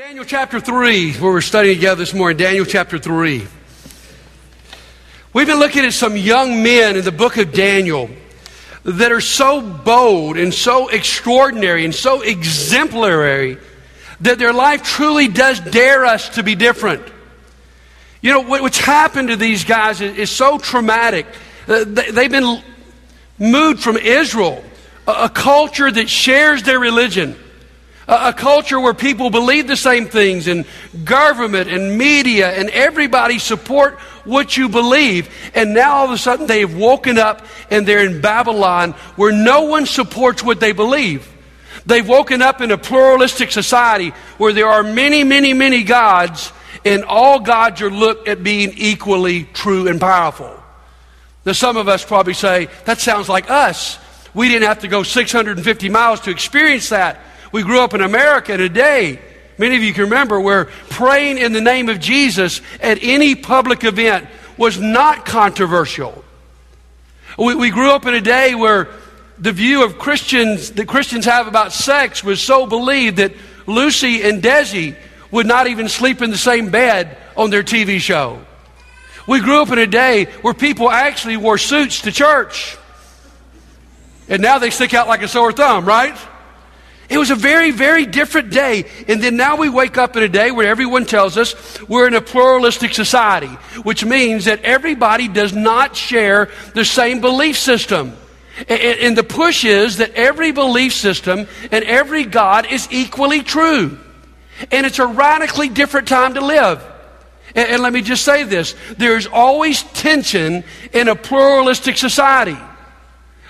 Daniel 0.00 0.24
chapter 0.24 0.60
3, 0.60 1.12
where 1.16 1.30
we're 1.30 1.42
studying 1.42 1.76
together 1.76 1.98
this 1.98 2.14
morning, 2.14 2.38
Daniel 2.38 2.64
chapter 2.64 2.98
3. 2.98 3.46
We've 5.34 5.46
been 5.46 5.58
looking 5.58 5.84
at 5.84 5.92
some 5.92 6.16
young 6.16 6.62
men 6.62 6.96
in 6.96 7.04
the 7.04 7.12
book 7.12 7.36
of 7.36 7.52
Daniel 7.52 8.08
that 8.84 9.12
are 9.12 9.20
so 9.20 9.60
bold 9.60 10.38
and 10.38 10.54
so 10.54 10.88
extraordinary 10.88 11.84
and 11.84 11.94
so 11.94 12.22
exemplary 12.22 13.58
that 14.22 14.38
their 14.38 14.54
life 14.54 14.82
truly 14.84 15.28
does 15.28 15.60
dare 15.60 16.06
us 16.06 16.30
to 16.30 16.42
be 16.42 16.54
different. 16.54 17.02
You 18.22 18.32
know, 18.32 18.40
what's 18.40 18.78
happened 18.78 19.28
to 19.28 19.36
these 19.36 19.64
guys 19.64 20.00
is, 20.00 20.30
so 20.30 20.56
traumatic. 20.56 21.26
Uh, 21.68 21.84
they've 21.86 22.30
been 22.30 22.62
moved 23.38 23.82
from 23.82 23.98
Israel, 23.98 24.64
a 25.06 25.28
culture 25.28 25.90
that 25.90 26.08
shares 26.08 26.62
their 26.62 26.78
religion 26.78 27.36
a, 28.10 28.32
culture 28.32 28.80
where 28.80 28.94
people 28.94 29.30
believe 29.30 29.68
the 29.68 29.76
same 29.76 30.06
things, 30.06 30.48
and 30.48 30.66
government 31.04 31.70
and 31.70 31.96
media 31.96 32.50
and 32.50 32.68
everybody 32.70 33.38
support 33.38 33.98
what 34.24 34.56
you 34.56 34.68
believe. 34.68 35.32
And 35.54 35.74
now 35.74 35.98
all 35.98 36.04
of 36.06 36.10
a 36.10 36.18
sudden 36.18 36.46
they 36.46 36.60
have 36.60 36.76
woken 36.76 37.18
up 37.18 37.46
and 37.70 37.86
they're 37.86 38.04
in 38.04 38.20
Babylon 38.20 38.92
where 39.16 39.32
no 39.32 39.62
one 39.62 39.86
supports 39.86 40.42
what 40.42 40.60
they 40.60 40.72
believe. 40.72 41.28
They've 41.86 42.06
woken 42.06 42.42
up 42.42 42.60
in 42.60 42.70
a 42.70 42.78
pluralistic 42.78 43.52
society 43.52 44.10
where 44.38 44.52
there 44.52 44.68
are 44.68 44.82
many, 44.82 45.24
many, 45.24 45.54
many 45.54 45.82
gods, 45.82 46.52
and 46.84 47.04
all 47.04 47.40
gods 47.40 47.80
are 47.80 47.90
looked 47.90 48.28
at 48.28 48.42
being 48.42 48.72
equally 48.76 49.44
true 49.44 49.88
and 49.88 50.00
powerful. 50.00 50.54
Now, 51.46 51.52
some 51.52 51.76
of 51.76 51.88
us 51.88 52.04
probably 52.04 52.34
say, 52.34 52.68
that 52.84 53.00
sounds 53.00 53.28
like 53.28 53.50
us. 53.50 53.98
We 54.34 54.48
didn't 54.48 54.68
have 54.68 54.80
to 54.80 54.88
go 54.88 55.02
650 55.02 55.88
miles 55.88 56.20
to 56.20 56.30
experience 56.30 56.90
that. 56.90 57.18
We 57.52 57.62
grew 57.62 57.80
up 57.80 57.94
in 57.94 58.00
America 58.00 58.56
today. 58.56 59.20
Many 59.58 59.76
of 59.76 59.82
you 59.82 59.92
can 59.92 60.04
remember 60.04 60.40
where 60.40 60.66
praying 60.88 61.38
in 61.38 61.52
the 61.52 61.60
name 61.60 61.88
of 61.88 62.00
Jesus 62.00 62.60
at 62.80 62.98
any 63.02 63.34
public 63.34 63.84
event 63.84 64.28
was 64.56 64.78
not 64.78 65.26
controversial. 65.26 66.24
We, 67.38 67.54
we 67.54 67.70
grew 67.70 67.90
up 67.90 68.06
in 68.06 68.14
a 68.14 68.20
day 68.20 68.54
where 68.54 68.88
the 69.38 69.52
view 69.52 69.84
of 69.84 69.98
Christians 69.98 70.72
that 70.72 70.86
Christians 70.86 71.24
have 71.24 71.46
about 71.46 71.72
sex 71.72 72.22
was 72.22 72.40
so 72.40 72.66
believed 72.66 73.16
that 73.16 73.32
Lucy 73.66 74.22
and 74.22 74.42
Desi 74.42 74.96
would 75.30 75.46
not 75.46 75.66
even 75.66 75.88
sleep 75.88 76.22
in 76.22 76.30
the 76.30 76.38
same 76.38 76.70
bed 76.70 77.16
on 77.36 77.50
their 77.50 77.62
TV 77.62 78.00
show. 78.00 78.44
We 79.26 79.40
grew 79.40 79.62
up 79.62 79.70
in 79.70 79.78
a 79.78 79.86
day 79.86 80.24
where 80.42 80.54
people 80.54 80.90
actually 80.90 81.36
wore 81.36 81.58
suits 81.58 82.02
to 82.02 82.12
church. 82.12 82.76
And 84.28 84.42
now 84.42 84.58
they 84.58 84.70
stick 84.70 84.94
out 84.94 85.08
like 85.08 85.22
a 85.22 85.28
sore 85.28 85.52
thumb, 85.52 85.84
right? 85.84 86.16
It 87.10 87.18
was 87.18 87.30
a 87.30 87.34
very, 87.34 87.72
very 87.72 88.06
different 88.06 88.50
day. 88.50 88.84
And 89.08 89.20
then 89.20 89.36
now 89.36 89.56
we 89.56 89.68
wake 89.68 89.98
up 89.98 90.16
in 90.16 90.22
a 90.22 90.28
day 90.28 90.52
where 90.52 90.68
everyone 90.68 91.06
tells 91.06 91.36
us 91.36 91.54
we're 91.88 92.06
in 92.06 92.14
a 92.14 92.20
pluralistic 92.20 92.94
society, 92.94 93.48
which 93.82 94.04
means 94.04 94.44
that 94.44 94.62
everybody 94.62 95.26
does 95.26 95.52
not 95.52 95.96
share 95.96 96.48
the 96.74 96.84
same 96.84 97.20
belief 97.20 97.58
system. 97.58 98.16
And 98.68 99.16
the 99.16 99.24
push 99.24 99.64
is 99.64 99.96
that 99.96 100.14
every 100.14 100.52
belief 100.52 100.92
system 100.92 101.48
and 101.72 101.84
every 101.84 102.24
God 102.24 102.66
is 102.70 102.86
equally 102.92 103.42
true. 103.42 103.98
And 104.70 104.86
it's 104.86 105.00
a 105.00 105.06
radically 105.06 105.68
different 105.68 106.06
time 106.06 106.34
to 106.34 106.40
live. 106.40 106.80
And 107.56 107.82
let 107.82 107.92
me 107.92 108.02
just 108.02 108.24
say 108.24 108.44
this 108.44 108.76
there's 108.98 109.26
always 109.26 109.82
tension 109.82 110.62
in 110.92 111.08
a 111.08 111.16
pluralistic 111.16 111.96
society. 111.96 112.56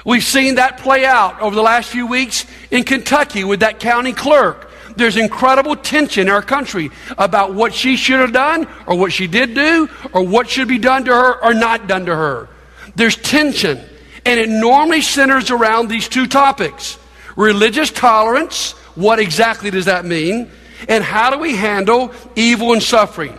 We've 0.04 0.24
seen 0.24 0.54
that 0.54 0.78
play 0.78 1.04
out 1.04 1.40
over 1.40 1.54
the 1.54 1.62
last 1.62 1.90
few 1.90 2.06
weeks 2.06 2.46
in 2.70 2.84
Kentucky 2.84 3.44
with 3.44 3.60
that 3.60 3.80
county 3.80 4.12
clerk. 4.12 4.70
There's 4.96 5.16
incredible 5.16 5.76
tension 5.76 6.22
in 6.22 6.32
our 6.32 6.42
country 6.42 6.90
about 7.16 7.54
what 7.54 7.74
she 7.74 7.96
should 7.96 8.20
have 8.20 8.32
done 8.32 8.66
or 8.86 8.96
what 8.96 9.12
she 9.12 9.26
did 9.26 9.54
do 9.54 9.88
or 10.12 10.22
what 10.22 10.48
should 10.48 10.68
be 10.68 10.78
done 10.78 11.04
to 11.04 11.12
her 11.12 11.44
or 11.44 11.54
not 11.54 11.86
done 11.86 12.06
to 12.06 12.14
her. 12.14 12.48
There's 12.96 13.16
tension. 13.16 13.80
And 14.26 14.38
it 14.38 14.48
normally 14.48 15.00
centers 15.00 15.50
around 15.50 15.88
these 15.88 16.08
two 16.08 16.26
topics 16.26 16.98
religious 17.36 17.90
tolerance, 17.90 18.72
what 18.94 19.18
exactly 19.18 19.70
does 19.70 19.86
that 19.86 20.04
mean? 20.04 20.50
And 20.88 21.02
how 21.02 21.30
do 21.30 21.38
we 21.38 21.56
handle 21.56 22.12
evil 22.36 22.72
and 22.72 22.82
suffering? 22.82 23.38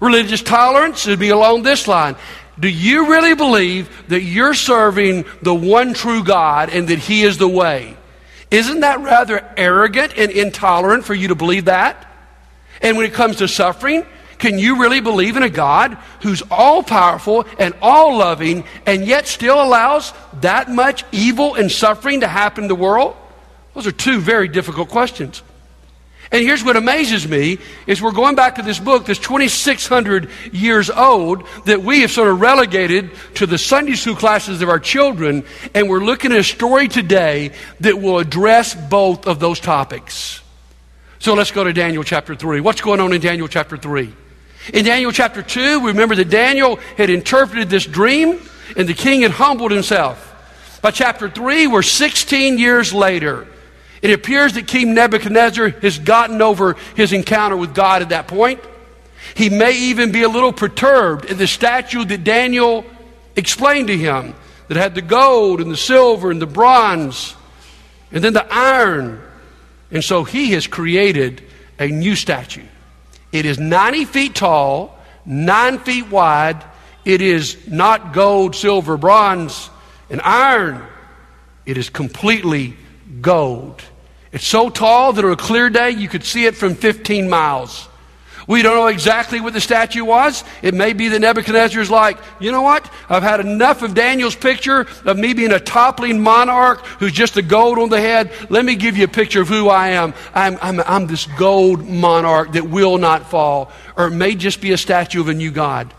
Religious 0.00 0.42
tolerance 0.42 1.06
would 1.06 1.18
be 1.18 1.30
along 1.30 1.62
this 1.62 1.88
line. 1.88 2.16
Do 2.60 2.68
you 2.68 3.08
really 3.08 3.34
believe 3.34 3.88
that 4.08 4.20
you're 4.20 4.54
serving 4.54 5.24
the 5.40 5.54
one 5.54 5.94
true 5.94 6.22
God 6.22 6.68
and 6.68 6.88
that 6.88 6.98
He 6.98 7.22
is 7.22 7.38
the 7.38 7.48
way? 7.48 7.96
Isn't 8.50 8.80
that 8.80 9.00
rather 9.00 9.42
arrogant 9.56 10.12
and 10.16 10.30
intolerant 10.30 11.04
for 11.04 11.14
you 11.14 11.28
to 11.28 11.34
believe 11.34 11.64
that? 11.64 12.06
And 12.82 12.96
when 12.96 13.06
it 13.06 13.14
comes 13.14 13.36
to 13.36 13.48
suffering, 13.48 14.04
can 14.38 14.58
you 14.58 14.80
really 14.80 15.00
believe 15.00 15.36
in 15.36 15.42
a 15.42 15.50
God 15.50 15.94
who's 16.22 16.42
all 16.50 16.82
powerful 16.82 17.46
and 17.58 17.74
all 17.80 18.16
loving 18.16 18.64
and 18.86 19.06
yet 19.06 19.26
still 19.26 19.62
allows 19.62 20.12
that 20.40 20.70
much 20.70 21.04
evil 21.12 21.54
and 21.54 21.70
suffering 21.70 22.20
to 22.20 22.28
happen 22.28 22.64
in 22.64 22.68
the 22.68 22.74
world? 22.74 23.16
Those 23.74 23.86
are 23.86 23.92
two 23.92 24.18
very 24.18 24.48
difficult 24.48 24.88
questions. 24.88 25.42
And 26.32 26.44
here's 26.44 26.62
what 26.62 26.76
amazes 26.76 27.26
me 27.26 27.58
is 27.88 28.00
we're 28.00 28.12
going 28.12 28.36
back 28.36 28.56
to 28.56 28.62
this 28.62 28.78
book 28.78 29.06
that's 29.06 29.18
2600 29.18 30.30
years 30.52 30.88
old 30.88 31.44
that 31.64 31.82
we 31.82 32.02
have 32.02 32.12
sort 32.12 32.28
of 32.28 32.40
relegated 32.40 33.10
to 33.34 33.46
the 33.46 33.58
Sunday 33.58 33.94
school 33.94 34.14
classes 34.14 34.62
of 34.62 34.68
our 34.68 34.78
children 34.78 35.44
and 35.74 35.88
we're 35.88 36.04
looking 36.04 36.30
at 36.30 36.38
a 36.38 36.44
story 36.44 36.86
today 36.86 37.50
that 37.80 38.00
will 38.00 38.20
address 38.20 38.74
both 38.74 39.26
of 39.26 39.40
those 39.40 39.58
topics. 39.58 40.40
So 41.18 41.34
let's 41.34 41.50
go 41.50 41.64
to 41.64 41.72
Daniel 41.72 42.04
chapter 42.04 42.36
3. 42.36 42.60
What's 42.60 42.80
going 42.80 43.00
on 43.00 43.12
in 43.12 43.20
Daniel 43.20 43.48
chapter 43.48 43.76
3? 43.76 44.14
In 44.72 44.84
Daniel 44.84 45.10
chapter 45.10 45.42
2, 45.42 45.80
we 45.80 45.88
remember 45.88 46.14
that 46.14 46.30
Daniel 46.30 46.76
had 46.96 47.10
interpreted 47.10 47.70
this 47.70 47.86
dream 47.86 48.40
and 48.76 48.88
the 48.88 48.94
king 48.94 49.22
had 49.22 49.32
humbled 49.32 49.72
himself. 49.72 50.28
By 50.80 50.92
chapter 50.92 51.28
3, 51.28 51.66
we're 51.66 51.82
16 51.82 52.56
years 52.56 52.94
later. 52.94 53.48
It 54.02 54.12
appears 54.12 54.54
that 54.54 54.66
King 54.66 54.94
Nebuchadnezzar 54.94 55.68
has 55.68 55.98
gotten 55.98 56.40
over 56.40 56.76
his 56.96 57.12
encounter 57.12 57.56
with 57.56 57.74
God 57.74 58.02
at 58.02 58.08
that 58.10 58.28
point. 58.28 58.60
He 59.34 59.50
may 59.50 59.76
even 59.76 60.12
be 60.12 60.22
a 60.22 60.28
little 60.28 60.52
perturbed 60.52 61.26
at 61.26 61.38
the 61.38 61.46
statue 61.46 62.04
that 62.04 62.24
Daniel 62.24 62.84
explained 63.36 63.88
to 63.88 63.96
him 63.96 64.34
that 64.68 64.76
had 64.76 64.94
the 64.94 65.02
gold 65.02 65.60
and 65.60 65.70
the 65.70 65.76
silver 65.76 66.30
and 66.30 66.40
the 66.40 66.46
bronze 66.46 67.34
and 68.12 68.24
then 68.24 68.32
the 68.32 68.46
iron. 68.50 69.20
And 69.90 70.02
so 70.02 70.24
he 70.24 70.52
has 70.52 70.66
created 70.66 71.42
a 71.78 71.88
new 71.88 72.16
statue. 72.16 72.64
It 73.32 73.46
is 73.46 73.58
90 73.58 74.04
feet 74.06 74.34
tall, 74.34 74.98
9 75.26 75.78
feet 75.80 76.08
wide. 76.08 76.64
It 77.04 77.22
is 77.22 77.68
not 77.68 78.12
gold, 78.12 78.54
silver, 78.56 78.96
bronze, 78.96 79.70
and 80.08 80.20
iron. 80.22 80.82
It 81.66 81.78
is 81.78 81.90
completely 81.90 82.76
gold. 83.20 83.82
It's 84.32 84.46
so 84.46 84.70
tall 84.70 85.12
that 85.12 85.24
on 85.24 85.32
a 85.32 85.36
clear 85.36 85.70
day 85.70 85.90
you 85.90 86.08
could 86.08 86.24
see 86.24 86.46
it 86.46 86.54
from 86.54 86.74
15 86.74 87.28
miles. 87.28 87.88
We 88.50 88.62
don't 88.62 88.74
know 88.74 88.88
exactly 88.88 89.40
what 89.40 89.52
the 89.52 89.60
statue 89.60 90.04
was. 90.04 90.42
It 90.60 90.74
may 90.74 90.92
be 90.92 91.06
that 91.08 91.20
Nebuchadnezzar's 91.20 91.88
like, 91.88 92.18
you 92.40 92.50
know 92.50 92.62
what? 92.62 92.90
I've 93.08 93.22
had 93.22 93.38
enough 93.38 93.82
of 93.82 93.94
Daniel's 93.94 94.34
picture 94.34 94.88
of 95.04 95.16
me 95.16 95.34
being 95.34 95.52
a 95.52 95.60
toppling 95.60 96.20
monarch 96.20 96.84
who's 96.98 97.12
just 97.12 97.36
a 97.36 97.42
gold 97.42 97.78
on 97.78 97.90
the 97.90 98.00
head. 98.00 98.32
Let 98.50 98.64
me 98.64 98.74
give 98.74 98.96
you 98.96 99.04
a 99.04 99.08
picture 99.08 99.40
of 99.40 99.48
who 99.48 99.68
I 99.68 99.90
am. 99.90 100.14
I'm, 100.34 100.58
I'm, 100.62 100.80
I'm 100.80 101.06
this 101.06 101.26
gold 101.38 101.86
monarch 101.86 102.54
that 102.54 102.68
will 102.68 102.98
not 102.98 103.30
fall. 103.30 103.70
Or 103.96 104.08
it 104.08 104.12
may 104.12 104.34
just 104.34 104.60
be 104.60 104.72
a 104.72 104.78
statue 104.78 105.20
of 105.20 105.28
a 105.28 105.34
new 105.34 105.52
God. 105.52 105.94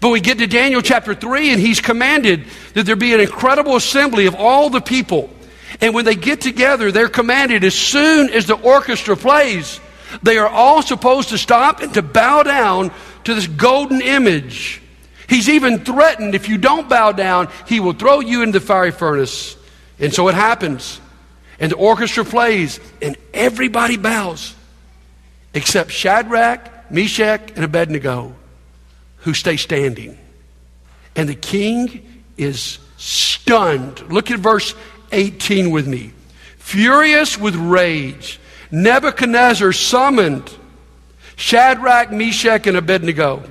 But 0.00 0.10
we 0.10 0.20
get 0.20 0.38
to 0.38 0.46
Daniel 0.46 0.80
chapter 0.82 1.12
3, 1.12 1.50
and 1.50 1.60
he's 1.60 1.80
commanded 1.80 2.44
that 2.74 2.84
there 2.84 2.94
be 2.94 3.14
an 3.14 3.20
incredible 3.20 3.74
assembly 3.74 4.26
of 4.26 4.36
all 4.36 4.70
the 4.70 4.80
people 4.80 5.30
and 5.80 5.94
when 5.94 6.04
they 6.04 6.16
get 6.16 6.40
together, 6.40 6.90
they're 6.90 7.08
commanded 7.08 7.64
as 7.64 7.74
soon 7.74 8.30
as 8.30 8.46
the 8.46 8.56
orchestra 8.56 9.16
plays, 9.16 9.80
they 10.22 10.38
are 10.38 10.48
all 10.48 10.82
supposed 10.82 11.28
to 11.30 11.38
stop 11.38 11.80
and 11.80 11.94
to 11.94 12.02
bow 12.02 12.42
down 12.42 12.90
to 13.24 13.34
this 13.34 13.46
golden 13.46 14.00
image. 14.00 14.82
He's 15.28 15.48
even 15.48 15.84
threatened 15.84 16.34
if 16.34 16.48
you 16.48 16.58
don't 16.58 16.88
bow 16.88 17.12
down, 17.12 17.48
he 17.66 17.80
will 17.80 17.92
throw 17.92 18.20
you 18.20 18.42
into 18.42 18.58
the 18.58 18.64
fiery 18.64 18.90
furnace. 18.90 19.56
And 20.00 20.12
so 20.12 20.28
it 20.28 20.34
happens. 20.34 21.00
And 21.60 21.70
the 21.70 21.76
orchestra 21.76 22.24
plays, 22.24 22.80
and 23.02 23.16
everybody 23.34 23.96
bows 23.96 24.54
except 25.54 25.90
Shadrach, 25.90 26.90
Meshach, 26.90 27.50
and 27.56 27.64
Abednego, 27.64 28.34
who 29.18 29.34
stay 29.34 29.56
standing. 29.56 30.16
And 31.16 31.28
the 31.28 31.34
king 31.34 32.22
is 32.36 32.78
stunned. 32.96 34.00
Look 34.10 34.30
at 34.30 34.38
verse 34.38 34.74
18 35.12 35.70
with 35.70 35.86
me. 35.86 36.12
Furious 36.58 37.38
with 37.38 37.56
rage, 37.56 38.38
Nebuchadnezzar 38.70 39.72
summoned 39.72 40.54
Shadrach, 41.36 42.12
Meshach, 42.12 42.66
and 42.66 42.76
Abednego. 42.76 43.42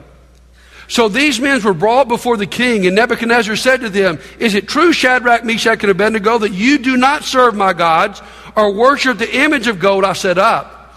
So 0.90 1.10
these 1.10 1.40
men 1.40 1.62
were 1.64 1.74
brought 1.74 2.08
before 2.08 2.38
the 2.38 2.46
king, 2.46 2.86
and 2.86 2.96
Nebuchadnezzar 2.96 3.56
said 3.56 3.82
to 3.82 3.90
them, 3.90 4.20
Is 4.40 4.56
it 4.56 4.68
true, 4.68 4.94
Shadrach, 4.94 5.44
Meshach, 5.44 5.84
and 5.84 5.92
Abednego, 5.92 6.38
that 6.38 6.52
you 6.52 6.78
do 6.78 6.96
not 6.96 7.24
serve 7.24 7.56
my 7.56 7.74
gods 7.74 8.22
or 8.56 8.74
worship 8.74 9.18
the 9.18 9.38
image 9.38 9.68
of 9.68 9.80
gold 9.80 10.06
I 10.06 10.14
set 10.14 10.38
up? 10.38 10.96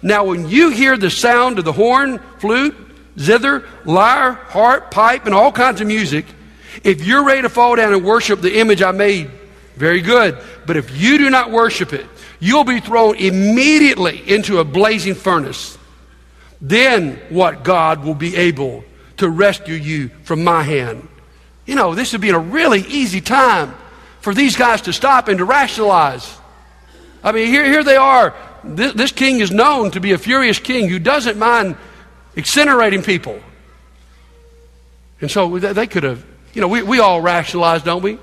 Now, 0.00 0.24
when 0.24 0.48
you 0.48 0.70
hear 0.70 0.96
the 0.96 1.10
sound 1.10 1.58
of 1.58 1.64
the 1.64 1.72
horn, 1.72 2.18
flute, 2.38 2.76
zither, 3.18 3.64
lyre, 3.84 4.32
harp, 4.32 4.90
pipe, 4.90 5.26
and 5.26 5.34
all 5.34 5.52
kinds 5.52 5.80
of 5.80 5.86
music, 5.86 6.26
if 6.84 7.04
you're 7.04 7.24
ready 7.24 7.42
to 7.42 7.48
fall 7.48 7.76
down 7.76 7.92
and 7.92 8.04
worship 8.04 8.40
the 8.40 8.58
image 8.58 8.82
I 8.82 8.92
made, 8.92 9.30
very 9.76 10.00
good. 10.00 10.38
But 10.66 10.76
if 10.76 10.96
you 10.96 11.18
do 11.18 11.30
not 11.30 11.50
worship 11.50 11.92
it, 11.92 12.06
you'll 12.40 12.64
be 12.64 12.80
thrown 12.80 13.16
immediately 13.16 14.22
into 14.28 14.58
a 14.58 14.64
blazing 14.64 15.14
furnace. 15.14 15.78
Then 16.60 17.20
what 17.28 17.64
God 17.64 18.04
will 18.04 18.14
be 18.14 18.36
able 18.36 18.84
to 19.18 19.28
rescue 19.28 19.74
you 19.74 20.08
from 20.24 20.44
my 20.44 20.62
hand. 20.62 21.08
You 21.66 21.74
know, 21.74 21.94
this 21.94 22.12
would 22.12 22.20
be 22.20 22.30
a 22.30 22.38
really 22.38 22.80
easy 22.80 23.20
time 23.20 23.74
for 24.20 24.34
these 24.34 24.56
guys 24.56 24.82
to 24.82 24.92
stop 24.92 25.28
and 25.28 25.38
to 25.38 25.44
rationalize. 25.44 26.38
I 27.22 27.32
mean, 27.32 27.48
here, 27.48 27.64
here 27.64 27.84
they 27.84 27.96
are. 27.96 28.34
This, 28.64 28.92
this 28.94 29.12
king 29.12 29.40
is 29.40 29.50
known 29.50 29.90
to 29.92 30.00
be 30.00 30.12
a 30.12 30.18
furious 30.18 30.58
king 30.58 30.88
who 30.88 30.98
doesn't 30.98 31.38
mind 31.38 31.76
incinerating 32.36 33.04
people. 33.04 33.40
And 35.20 35.30
so 35.30 35.58
they 35.58 35.86
could 35.86 36.02
have, 36.02 36.24
you 36.52 36.60
know, 36.60 36.68
we, 36.68 36.82
we 36.82 36.98
all 36.98 37.20
rationalize, 37.20 37.82
don't 37.82 38.02
we? 38.02 38.18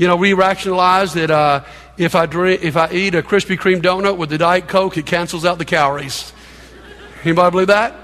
You 0.00 0.06
know, 0.06 0.16
we 0.16 0.32
rationalize 0.32 1.12
that 1.12 1.30
uh, 1.30 1.62
if, 1.98 2.14
I 2.14 2.24
drink, 2.24 2.62
if 2.62 2.74
I 2.74 2.90
eat 2.90 3.14
a 3.14 3.20
Krispy 3.20 3.58
Kreme 3.58 3.82
donut 3.82 4.16
with 4.16 4.30
the 4.30 4.38
Diet 4.38 4.66
Coke, 4.66 4.96
it 4.96 5.04
cancels 5.04 5.44
out 5.44 5.58
the 5.58 5.66
calories. 5.66 6.32
Anybody 7.22 7.50
believe 7.50 7.66
that? 7.66 7.94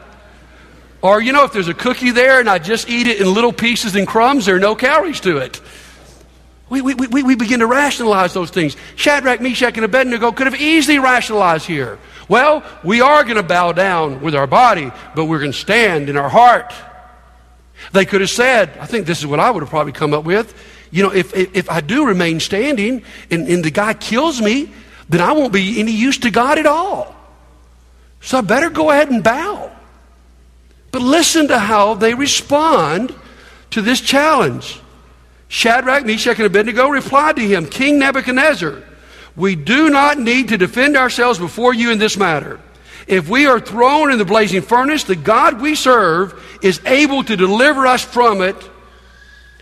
Or, 1.01 1.23
you 1.23 1.33
know, 1.33 1.45
if 1.45 1.55
there's 1.55 1.69
a 1.69 1.75
cookie 1.75 2.11
there 2.11 2.39
and 2.39 2.51
I 2.51 2.59
just 2.59 2.91
eat 2.91 3.07
it 3.07 3.19
in 3.19 3.33
little 3.33 3.51
pieces 3.51 3.97
and 3.97 4.07
crumbs, 4.07 4.45
there 4.45 4.57
are 4.57 4.59
no 4.59 4.75
calories 4.75 5.21
to 5.21 5.39
it. 5.39 5.63
We, 6.69 6.83
we, 6.83 6.93
we, 6.93 7.23
we 7.23 7.35
begin 7.35 7.61
to 7.61 7.67
rationalize 7.67 8.35
those 8.35 8.51
things. 8.51 8.77
Shadrach, 8.97 9.41
Meshach, 9.41 9.77
and 9.77 9.85
Abednego 9.87 10.33
could 10.33 10.49
have 10.49 10.61
easily 10.61 10.99
rationalized 10.99 11.65
here. 11.65 11.99
Well, 12.29 12.63
we 12.85 13.01
are 13.01 13.25
going 13.25 13.37
to 13.37 13.43
bow 13.43 13.73
down 13.73 14.21
with 14.21 14.35
our 14.35 14.47
body, 14.47 14.93
but 15.15 15.25
we're 15.25 15.39
going 15.39 15.53
to 15.53 15.59
stand 15.59 16.11
in 16.11 16.19
our 16.19 16.29
heart. 16.29 16.75
They 17.93 18.05
could 18.05 18.21
have 18.21 18.29
said, 18.29 18.77
I 18.79 18.85
think 18.85 19.07
this 19.07 19.21
is 19.21 19.27
what 19.27 19.41
I 19.41 19.51
would 19.51 19.63
have 19.63 19.71
probably 19.71 19.93
come 19.93 20.13
up 20.13 20.25
with. 20.25 20.55
You 20.91 21.03
know, 21.03 21.13
if, 21.13 21.35
if, 21.35 21.57
if 21.57 21.71
I 21.71 21.81
do 21.81 22.07
remain 22.07 22.41
standing 22.41 23.03
and, 23.31 23.49
and 23.49 23.65
the 23.65 23.71
guy 23.71 23.95
kills 23.95 24.41
me, 24.41 24.71
then 25.09 25.21
I 25.21 25.33
won't 25.33 25.53
be 25.53 25.81
any 25.81 25.93
use 25.93 26.19
to 26.19 26.31
God 26.31 26.59
at 26.59 26.67
all. 26.67 27.15
So 28.21 28.39
I 28.39 28.41
better 28.41 28.71
go 28.71 28.91
ahead 28.91 29.11
and 29.11 29.23
bow. 29.23 29.71
But 30.91 31.03
listen 31.03 31.49
to 31.49 31.59
how 31.59 31.95
they 31.95 32.15
respond 32.15 33.15
to 33.71 33.83
this 33.83 34.01
challenge. 34.01 34.81
Shadrach, 35.49 36.05
Meshach, 36.05 36.39
and 36.39 36.47
Abednego 36.47 36.89
replied 36.89 37.37
to 37.37 37.43
him, 37.43 37.67
King 37.67 37.99
Nebuchadnezzar, 37.99 38.83
we 39.37 39.55
do 39.55 39.91
not 39.91 40.19
need 40.19 40.49
to 40.49 40.59
defend 40.59 40.97
ourselves 40.97 41.39
before 41.39 41.75
you 41.75 41.91
in 41.91 41.99
this 41.99 42.17
matter. 42.17 42.59
If 43.07 43.29
we 43.29 43.47
are 43.47 43.61
thrown 43.61 44.11
in 44.11 44.19
the 44.19 44.25
blazing 44.25 44.63
furnace, 44.63 45.05
the 45.05 45.15
God 45.15 45.61
we 45.61 45.75
serve 45.75 46.43
is 46.63 46.81
able 46.85 47.23
to 47.25 47.37
deliver 47.37 47.87
us 47.87 48.03
from 48.03 48.41
it, 48.41 48.57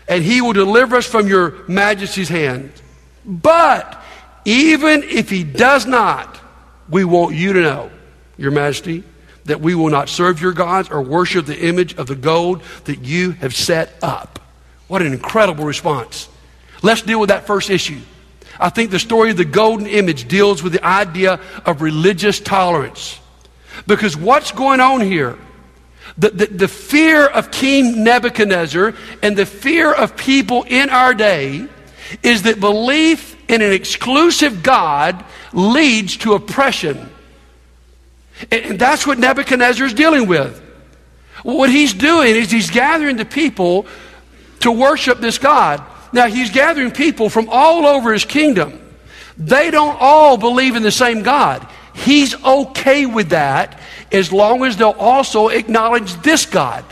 and 0.07 0.23
he 0.23 0.41
will 0.41 0.53
deliver 0.53 0.97
us 0.97 1.05
from 1.05 1.27
your 1.27 1.55
majesty's 1.67 2.29
hand. 2.29 2.71
But 3.25 4.01
even 4.45 5.03
if 5.03 5.29
he 5.29 5.43
does 5.43 5.85
not, 5.85 6.39
we 6.89 7.03
want 7.03 7.35
you 7.35 7.53
to 7.53 7.61
know, 7.61 7.91
your 8.37 8.51
majesty, 8.51 9.03
that 9.45 9.61
we 9.61 9.75
will 9.75 9.89
not 9.89 10.09
serve 10.09 10.41
your 10.41 10.53
gods 10.53 10.89
or 10.89 11.01
worship 11.01 11.45
the 11.45 11.67
image 11.67 11.95
of 11.95 12.07
the 12.07 12.15
gold 12.15 12.61
that 12.85 13.03
you 13.03 13.31
have 13.31 13.55
set 13.55 13.93
up. 14.01 14.39
What 14.87 15.01
an 15.01 15.13
incredible 15.13 15.65
response. 15.65 16.29
Let's 16.81 17.01
deal 17.01 17.19
with 17.19 17.29
that 17.29 17.47
first 17.47 17.69
issue. 17.69 17.99
I 18.59 18.69
think 18.69 18.91
the 18.91 18.99
story 18.99 19.31
of 19.31 19.37
the 19.37 19.45
golden 19.45 19.87
image 19.87 20.27
deals 20.27 20.63
with 20.63 20.73
the 20.73 20.85
idea 20.85 21.39
of 21.65 21.81
religious 21.81 22.39
tolerance. 22.39 23.19
Because 23.87 24.15
what's 24.15 24.51
going 24.51 24.79
on 24.79 25.01
here? 25.01 25.37
The, 26.17 26.29
the, 26.29 26.45
the, 26.45 26.67
fear 26.69 27.25
of 27.25 27.51
King 27.51 28.05
Nebuchadnezzar 28.05 28.93
and 29.21 29.35
the 29.35 29.45
fear 29.45 29.93
of 29.93 30.15
people 30.15 30.63
in 30.63 30.89
our 30.89 31.13
day 31.13 31.67
is 32.23 32.43
that 32.43 32.61
belief 32.61 33.35
in 33.49 33.61
an 33.61 33.73
exclusive 33.73 34.63
God 34.63 35.25
leads 35.51 36.15
to 36.17 36.33
oppression. 36.33 37.09
And 38.51 38.79
that's 38.79 39.05
what 39.05 39.19
Nebuchadnezzar 39.19 39.85
is 39.85 39.93
dealing 39.93 40.27
with. 40.27 40.61
What 41.43 41.69
he's 41.69 41.93
doing 41.93 42.35
is 42.35 42.49
he's 42.49 42.71
gathering 42.71 43.17
the 43.17 43.25
people 43.25 43.85
to 44.61 44.71
worship 44.71 45.19
this 45.19 45.37
God. 45.37 45.83
Now, 46.11 46.27
he's 46.27 46.49
gathering 46.49 46.91
people 46.91 47.29
from 47.29 47.49
all 47.49 47.85
over 47.85 48.13
his 48.13 48.25
kingdom. 48.25 48.81
They 49.37 49.69
don't 49.69 49.97
all 49.99 50.37
believe 50.37 50.75
in 50.75 50.83
the 50.83 50.91
same 50.91 51.23
God. 51.23 51.67
He's 51.93 52.41
okay 52.43 53.05
with 53.05 53.29
that 53.29 53.79
as 54.15 54.31
long 54.31 54.63
as 54.63 54.77
they'll 54.77 54.91
also 54.91 55.49
acknowledge 55.49 56.13
this 56.21 56.45
God. 56.45 56.85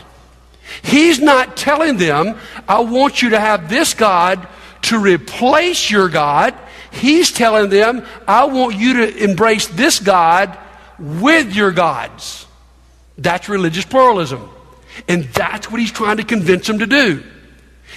He's 0.82 1.20
not 1.20 1.56
telling 1.56 1.96
them, 1.96 2.38
I 2.68 2.80
want 2.80 3.22
you 3.22 3.30
to 3.30 3.40
have 3.40 3.68
this 3.68 3.94
God 3.94 4.46
to 4.82 4.98
replace 4.98 5.90
your 5.90 6.08
God. 6.08 6.54
He's 6.90 7.32
telling 7.32 7.70
them, 7.70 8.04
I 8.28 8.44
want 8.44 8.76
you 8.76 8.94
to 8.94 9.24
embrace 9.24 9.66
this 9.68 9.98
God 9.98 10.56
with 10.98 11.54
your 11.54 11.72
gods. 11.72 12.46
That's 13.16 13.48
religious 13.48 13.84
pluralism. 13.84 14.48
And 15.08 15.24
that's 15.24 15.70
what 15.70 15.80
he's 15.80 15.92
trying 15.92 16.18
to 16.18 16.24
convince 16.24 16.66
them 16.66 16.78
to 16.80 16.86
do. 16.86 17.22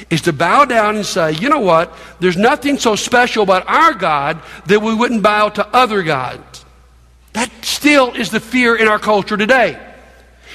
Is 0.10 0.22
to 0.22 0.34
bow 0.34 0.66
down 0.66 0.96
and 0.96 1.06
say, 1.06 1.34
you 1.34 1.50
know 1.50 1.60
what? 1.60 1.96
There's 2.20 2.38
nothing 2.38 2.78
so 2.78 2.96
special 2.96 3.44
about 3.44 3.68
our 3.68 3.94
God 3.94 4.42
that 4.68 4.82
we 4.82 4.94
wouldn't 4.94 5.24
bow 5.24 5.50
to 5.50 5.68
other 5.68 6.04
gods. 6.04 6.57
That 7.38 7.52
still 7.64 8.14
is 8.14 8.32
the 8.32 8.40
fear 8.40 8.76
in 8.76 8.88
our 8.88 8.98
culture 8.98 9.38
today. 9.38 9.80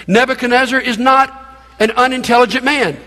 Nebuchadnezzar 0.09 0.81
is 0.81 0.99
not 0.99 1.31
an 1.79 1.93
unintelligent 1.93 2.65
man. 2.65 2.99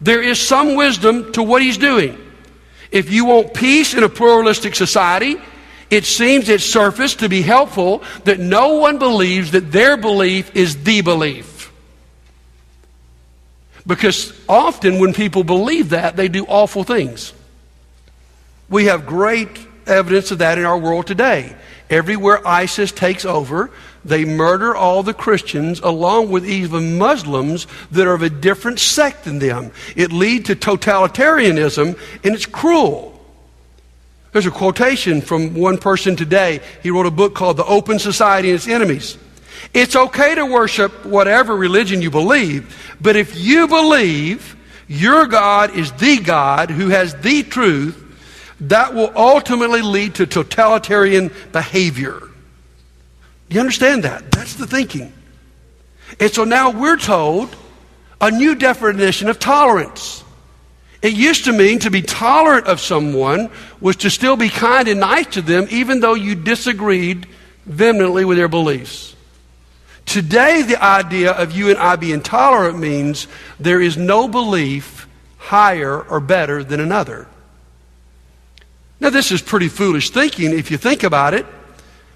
There 0.00 0.20
is 0.20 0.40
some 0.40 0.74
wisdom 0.74 1.32
to 1.34 1.42
what 1.44 1.62
he's 1.62 1.78
doing. 1.78 2.18
If 2.90 3.12
you 3.12 3.26
want 3.26 3.54
peace 3.54 3.94
in 3.94 4.02
a 4.02 4.08
pluralistic 4.08 4.74
society, 4.74 5.36
it 5.88 6.04
seems 6.04 6.50
at 6.50 6.60
surface 6.60 7.14
to 7.16 7.28
be 7.28 7.42
helpful 7.42 8.02
that 8.24 8.40
no 8.40 8.78
one 8.78 8.98
believes 8.98 9.52
that 9.52 9.70
their 9.70 9.96
belief 9.96 10.56
is 10.56 10.82
the 10.82 11.00
belief. 11.02 11.70
Because 13.86 14.32
often 14.48 14.98
when 14.98 15.14
people 15.14 15.44
believe 15.44 15.90
that, 15.90 16.16
they 16.16 16.26
do 16.26 16.44
awful 16.46 16.82
things. 16.82 17.32
We 18.68 18.86
have 18.86 19.06
great 19.06 19.64
evidence 19.86 20.32
of 20.32 20.38
that 20.38 20.58
in 20.58 20.64
our 20.64 20.76
world 20.76 21.06
today. 21.06 21.54
Everywhere 21.88 22.46
ISIS 22.46 22.90
takes 22.90 23.24
over, 23.24 23.70
they 24.04 24.24
murder 24.24 24.74
all 24.74 25.02
the 25.02 25.14
Christians 25.14 25.80
along 25.80 26.30
with 26.30 26.46
even 26.46 26.98
Muslims 26.98 27.66
that 27.90 28.06
are 28.06 28.14
of 28.14 28.22
a 28.22 28.30
different 28.30 28.78
sect 28.78 29.24
than 29.24 29.38
them. 29.38 29.72
It 29.94 30.12
leads 30.12 30.46
to 30.46 30.56
totalitarianism 30.56 31.98
and 32.24 32.34
it's 32.34 32.46
cruel. 32.46 33.12
There's 34.32 34.46
a 34.46 34.50
quotation 34.50 35.22
from 35.22 35.54
one 35.54 35.78
person 35.78 36.14
today. 36.14 36.60
He 36.82 36.90
wrote 36.90 37.06
a 37.06 37.10
book 37.10 37.34
called 37.34 37.56
The 37.56 37.64
Open 37.64 37.98
Society 37.98 38.50
and 38.50 38.56
Its 38.56 38.68
Enemies. 38.68 39.16
It's 39.72 39.96
okay 39.96 40.34
to 40.34 40.46
worship 40.46 41.06
whatever 41.06 41.56
religion 41.56 42.02
you 42.02 42.10
believe, 42.10 42.96
but 43.00 43.16
if 43.16 43.36
you 43.36 43.66
believe 43.66 44.56
your 44.88 45.26
God 45.26 45.74
is 45.74 45.90
the 45.92 46.18
God 46.18 46.70
who 46.70 46.88
has 46.88 47.14
the 47.16 47.42
truth, 47.42 48.02
that 48.60 48.94
will 48.94 49.12
ultimately 49.14 49.82
lead 49.82 50.16
to 50.16 50.26
totalitarian 50.26 51.30
behavior. 51.52 52.22
You 53.48 53.60
understand 53.60 54.04
that? 54.04 54.30
That's 54.32 54.54
the 54.54 54.66
thinking. 54.66 55.12
And 56.18 56.32
so 56.32 56.44
now 56.44 56.70
we're 56.70 56.96
told 56.96 57.54
a 58.20 58.30
new 58.30 58.54
definition 58.54 59.28
of 59.28 59.38
tolerance. 59.38 60.24
It 61.02 61.12
used 61.12 61.44
to 61.44 61.52
mean 61.52 61.80
to 61.80 61.90
be 61.90 62.02
tolerant 62.02 62.66
of 62.66 62.80
someone 62.80 63.50
was 63.80 63.96
to 63.96 64.10
still 64.10 64.36
be 64.36 64.48
kind 64.48 64.88
and 64.88 65.00
nice 65.00 65.26
to 65.34 65.42
them, 65.42 65.66
even 65.70 66.00
though 66.00 66.14
you 66.14 66.34
disagreed 66.34 67.26
vehemently 67.66 68.24
with 68.24 68.38
their 68.38 68.48
beliefs. 68.48 69.14
Today, 70.06 70.62
the 70.62 70.82
idea 70.82 71.32
of 71.32 71.52
you 71.52 71.68
and 71.68 71.78
I 71.78 71.96
being 71.96 72.22
tolerant 72.22 72.78
means 72.78 73.26
there 73.60 73.80
is 73.80 73.96
no 73.96 74.28
belief 74.28 75.06
higher 75.36 76.00
or 76.00 76.20
better 76.20 76.64
than 76.64 76.80
another. 76.80 77.26
Now, 79.00 79.10
this 79.10 79.30
is 79.30 79.42
pretty 79.42 79.68
foolish 79.68 80.10
thinking 80.10 80.52
if 80.52 80.70
you 80.70 80.78
think 80.78 81.02
about 81.02 81.34
it, 81.34 81.46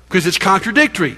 because 0.09 0.27
it's 0.27 0.39
contradictory. 0.39 1.17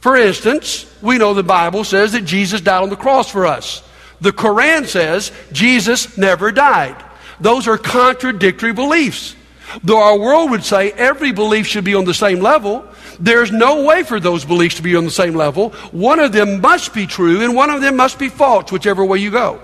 For 0.00 0.16
instance, 0.16 0.86
we 1.00 1.18
know 1.18 1.32
the 1.32 1.42
Bible 1.42 1.84
says 1.84 2.12
that 2.12 2.24
Jesus 2.24 2.60
died 2.60 2.82
on 2.82 2.90
the 2.90 2.96
cross 2.96 3.30
for 3.30 3.46
us. 3.46 3.82
The 4.20 4.32
Quran 4.32 4.86
says 4.86 5.32
Jesus 5.52 6.16
never 6.18 6.52
died. 6.52 6.96
Those 7.40 7.66
are 7.66 7.78
contradictory 7.78 8.72
beliefs. 8.72 9.34
Though 9.82 10.02
our 10.02 10.18
world 10.18 10.50
would 10.50 10.64
say 10.64 10.92
every 10.92 11.32
belief 11.32 11.66
should 11.66 11.84
be 11.84 11.94
on 11.94 12.04
the 12.04 12.14
same 12.14 12.40
level, 12.40 12.86
there's 13.18 13.50
no 13.50 13.84
way 13.84 14.02
for 14.02 14.20
those 14.20 14.44
beliefs 14.44 14.76
to 14.76 14.82
be 14.82 14.96
on 14.96 15.04
the 15.04 15.10
same 15.10 15.34
level. 15.34 15.70
One 15.92 16.20
of 16.20 16.32
them 16.32 16.60
must 16.60 16.92
be 16.92 17.06
true 17.06 17.42
and 17.42 17.54
one 17.54 17.70
of 17.70 17.80
them 17.80 17.96
must 17.96 18.18
be 18.18 18.28
false, 18.28 18.70
whichever 18.70 19.04
way 19.04 19.18
you 19.18 19.30
go. 19.30 19.60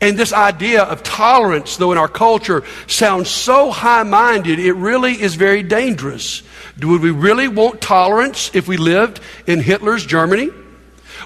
And 0.00 0.18
this 0.18 0.32
idea 0.32 0.82
of 0.82 1.02
tolerance, 1.02 1.78
though 1.78 1.92
in 1.92 1.98
our 1.98 2.08
culture 2.08 2.64
sounds 2.86 3.30
so 3.30 3.70
high 3.70 4.02
minded, 4.02 4.58
it 4.58 4.74
really 4.74 5.20
is 5.20 5.34
very 5.36 5.62
dangerous. 5.62 6.42
Would 6.82 7.00
we 7.00 7.10
really 7.10 7.48
want 7.48 7.80
tolerance 7.80 8.50
if 8.54 8.68
we 8.68 8.76
lived 8.76 9.20
in 9.46 9.60
Hitler's 9.60 10.04
Germany? 10.04 10.50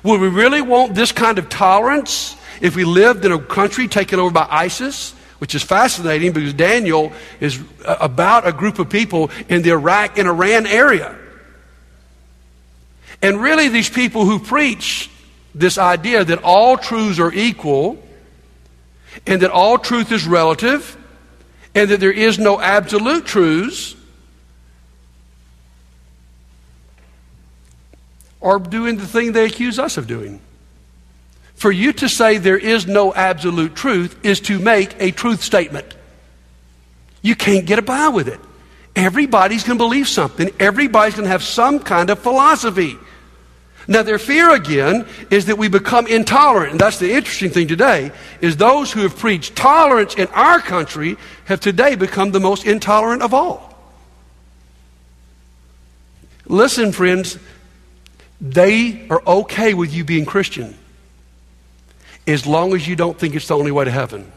Would 0.05 0.21
we 0.21 0.29
really 0.29 0.63
want 0.63 0.95
this 0.95 1.11
kind 1.11 1.39
of 1.39 1.49
tolerance 1.49 2.37
if 2.61 2.77
we 2.77 2.85
lived 2.85 3.25
in 3.25 3.33
a 3.33 3.41
country 3.41 3.89
taken 3.89 4.21
over 4.21 4.31
by 4.31 4.47
ISIS? 4.49 5.15
Which 5.39 5.55
is 5.55 5.63
fascinating 5.63 6.33
because 6.33 6.53
Daniel 6.53 7.13
is 7.41 7.59
about 7.85 8.47
a 8.47 8.53
group 8.53 8.79
of 8.79 8.91
people 8.91 9.31
in 9.49 9.63
the 9.63 9.71
Iraq 9.71 10.19
and 10.19 10.29
Iran 10.29 10.67
area. 10.67 11.17
And 13.23 13.41
really, 13.41 13.69
these 13.69 13.89
people 13.89 14.27
who 14.27 14.39
preach 14.39 15.11
this 15.55 15.79
idea 15.79 16.25
that 16.25 16.43
all 16.45 16.77
truths 16.77 17.19
are 17.19 17.33
equal 17.33 18.03
and 19.27 19.43
that 19.43 19.51
all 19.51 19.79
truth 19.79 20.13
is 20.13 20.27
relative 20.27 20.97
and 21.75 21.91
that 21.91 22.01
there 22.01 22.13
is 22.13 22.39
no 22.39 22.61
absolute 22.61 23.27
truths 23.27 23.95
are 28.43 28.59
doing 28.59 28.97
the 28.97 29.07
thing 29.07 29.33
they 29.33 29.45
accuse 29.45 29.79
us 29.79 29.97
of 29.97 30.07
doing. 30.07 30.41
For 31.55 31.71
you 31.71 31.93
to 31.95 32.09
say 32.09 32.39
there 32.39 32.57
is 32.57 32.87
no 32.87 33.13
absolute 33.13 33.75
truth 33.75 34.25
is 34.25 34.41
to 34.43 34.59
make 34.59 34.95
a 34.99 35.11
truth 35.11 35.43
statement. 35.43 35.95
You 37.21 37.37
can't 37.37 37.67
get 37.67 37.85
by 37.85 38.09
with 38.09 38.29
it. 38.29 38.41
Everybody's 38.97 39.63
going 39.63 39.79
to 39.79 39.85
believe 39.85 40.09
something, 40.09 40.51
everybody's 40.59 41.15
going 41.15 41.27
to 41.27 41.31
have 41.31 41.43
some 41.43 41.79
kind 41.81 42.11
of 42.11 42.19
philosophy. 42.19 42.97
Now, 43.91 44.05
their 44.05 44.21
fear 44.21 44.55
again 44.55 45.05
is 45.31 45.47
that 45.47 45.59
we 45.59 45.67
become 45.67 46.07
intolerant. 46.07 46.71
And 46.71 46.81
that's 46.81 47.01
the 47.01 47.13
interesting 47.13 47.51
thing 47.51 47.67
today, 47.67 48.13
is 48.41 48.57
those 48.57 48.93
who 48.93 49.01
have 49.01 49.19
preached 49.19 49.57
tolerance 49.57 50.15
in 50.15 50.29
our 50.29 50.61
country 50.61 51.17
have 51.47 51.59
today 51.59 51.97
become 51.97 52.31
the 52.31 52.39
most 52.39 52.65
intolerant 52.65 53.21
of 53.21 53.35
all. 53.35 53.77
Listen, 56.47 56.93
friends, 56.93 57.37
they 58.41 59.09
are 59.11 59.23
okay 59.27 59.75
with 59.75 59.93
you 59.93 60.05
being 60.05 60.25
Christian 60.25 60.79
as 62.29 62.47
long 62.47 62.75
as 62.75 62.87
you 62.87 62.95
don't 62.95 63.19
think 63.19 63.35
it's 63.35 63.49
the 63.49 63.57
only 63.57 63.73
way 63.73 63.85
to 63.85 63.91
heaven. 63.91 64.31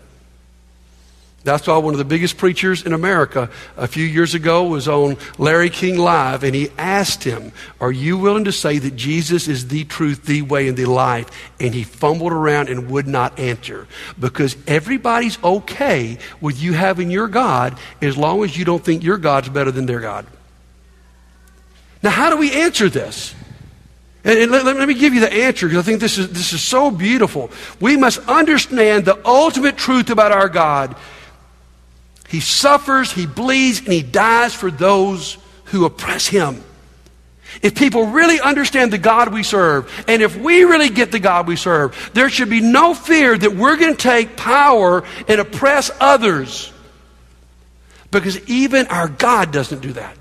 That's 1.43 1.67
why 1.67 1.77
one 1.77 1.93
of 1.93 1.97
the 1.97 2.05
biggest 2.05 2.38
preachers 2.38 2.85
in 2.85 2.93
America 2.93 3.50
a 3.75 3.85
few 3.85 4.05
years 4.05 4.33
ago 4.33 4.63
was 4.63 4.88
on 4.88 5.17
Larry 5.38 5.69
King 5.69 5.97
Live, 5.97 6.43
and 6.43 6.55
he 6.55 6.69
asked 6.77 7.25
him, 7.25 7.51
Are 7.81 7.91
you 7.91 8.17
willing 8.17 8.45
to 8.45 8.53
say 8.53 8.77
that 8.77 8.95
Jesus 8.95 9.50
is 9.50 9.67
the 9.67 9.83
truth, 9.83 10.25
the 10.25 10.41
way, 10.41 10.69
and 10.69 10.77
the 10.77 10.85
life? 10.85 11.29
And 11.59 11.73
he 11.73 11.83
fumbled 11.83 12.31
around 12.31 12.69
and 12.69 12.89
would 12.91 13.07
not 13.07 13.38
answer 13.39 13.88
because 14.17 14.55
everybody's 14.67 15.41
okay 15.43 16.17
with 16.39 16.62
you 16.62 16.73
having 16.73 17.12
your 17.12 17.27
God 17.27 17.77
as 18.01 18.17
long 18.17 18.45
as 18.45 18.57
you 18.57 18.63
don't 18.63 18.83
think 18.83 19.03
your 19.03 19.17
God's 19.17 19.50
better 19.50 19.71
than 19.71 19.85
their 19.85 20.00
God. 20.00 20.25
Now, 22.01 22.12
how 22.12 22.29
do 22.29 22.38
we 22.38 22.53
answer 22.53 22.88
this? 22.88 23.35
And, 24.25 24.50
let, 24.50 24.63
let, 24.63 24.88
me 24.88 24.93
give 24.93 25.13
you 25.13 25.19
the 25.19 25.33
answer 25.33 25.67
because 25.67 25.85
I 25.85 25.85
think 25.85 26.00
this 26.00 26.17
is, 26.17 26.29
this 26.29 26.53
is 26.53 26.62
so 26.62 26.89
beautiful. 26.89 27.51
We 27.81 27.97
must 27.97 28.19
understand 28.29 29.03
the 29.03 29.19
ultimate 29.27 29.75
truth 29.75 30.09
about 30.09 30.31
our 30.31 30.47
God. 30.47 30.95
He 32.34 32.40
suffers, 32.40 33.12
he 33.12 33.28
bleeds, 33.28 33.82
and 33.82 33.94
he 33.94 34.02
dies 34.02 34.56
for 34.56 34.72
those 34.72 35.38
who 35.66 35.86
oppress 35.86 36.25
him. 36.25 36.63
If 37.62 37.75
people 37.75 38.08
really 38.08 38.42
understand 38.42 38.92
the 38.92 38.98
God 38.98 39.32
we 39.32 39.44
serve, 39.44 40.04
and 40.08 40.20
if 40.20 40.36
we 40.36 40.63
really 40.63 40.90
get 40.90 41.12
the 41.12 41.20
God 41.20 41.46
we 41.46 41.56
serve, 41.56 42.10
there 42.16 42.30
should 42.30 42.50
be 42.50 42.60
no 42.60 42.96
fear 42.96 43.38
that 43.38 43.56
we're 43.56 43.78
going 43.78 43.96
to 43.96 44.02
take 44.02 44.36
power 44.36 45.04
and 45.28 45.42
oppress 45.42 45.92
others. 46.00 46.74
Because 48.10 48.44
even 48.50 48.88
our 48.88 49.10
God 49.10 49.52
doesn't 49.52 49.84
do 49.84 49.94
that. 49.94 50.18